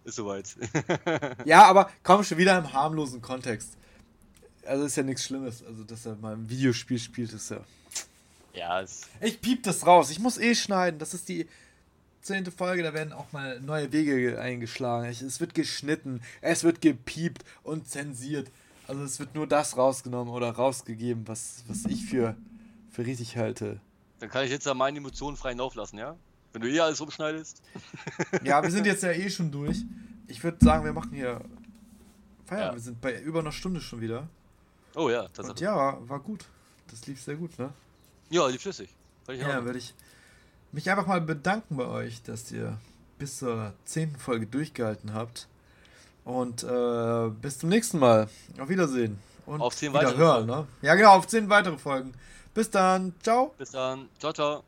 [0.04, 0.54] ist soweit.
[1.46, 3.78] ja, aber komm schon wieder im harmlosen Kontext.
[4.66, 5.64] Also ist ja nichts Schlimmes.
[5.64, 7.62] Also, dass er mal ein Videospiel spielt, ist ja.
[8.54, 10.10] Ja, es Ich piep das raus.
[10.10, 11.00] Ich muss eh schneiden.
[11.00, 11.48] Das ist die
[12.28, 12.84] zehnte Folge.
[12.84, 15.08] Da werden auch mal neue Wege eingeschlagen.
[15.08, 16.22] Es wird geschnitten.
[16.42, 18.52] Es wird gepiept und zensiert.
[18.88, 22.36] Also, es wird nur das rausgenommen oder rausgegeben, was, was ich für,
[22.92, 23.80] für richtig halte.
[24.20, 26.16] Dann kann ich jetzt ja meine Emotionen freien Lauf lassen, ja?
[26.54, 27.62] Wenn du eh alles umschneidest.
[28.44, 29.84] ja, wir sind jetzt ja eh schon durch.
[30.28, 31.42] Ich würde sagen, wir machen hier
[32.46, 32.72] Feierabend.
[32.72, 32.74] Ja.
[32.74, 34.28] Wir sind bei über einer Stunde schon wieder.
[34.96, 35.52] Oh ja, tatsächlich.
[35.52, 36.46] Und ja, war, war gut.
[36.90, 37.72] Das lief sehr gut, ne?
[38.30, 38.90] Ja, lief flüssig.
[39.28, 39.94] Ja, würde ich
[40.78, 42.78] mich einfach mal bedanken bei euch, dass ihr
[43.18, 45.48] bis zur zehnten Folge durchgehalten habt.
[46.24, 48.30] Und äh, bis zum nächsten Mal.
[48.60, 49.18] Auf Wiedersehen.
[49.48, 50.62] Und auf zehn weitere hören, Folgen.
[50.62, 50.88] ne?
[50.88, 52.14] Ja, genau, auf zehn weitere Folgen.
[52.54, 53.16] Bis dann.
[53.24, 53.56] Ciao.
[53.58, 54.08] Bis dann.
[54.20, 54.64] Ciao, ciao.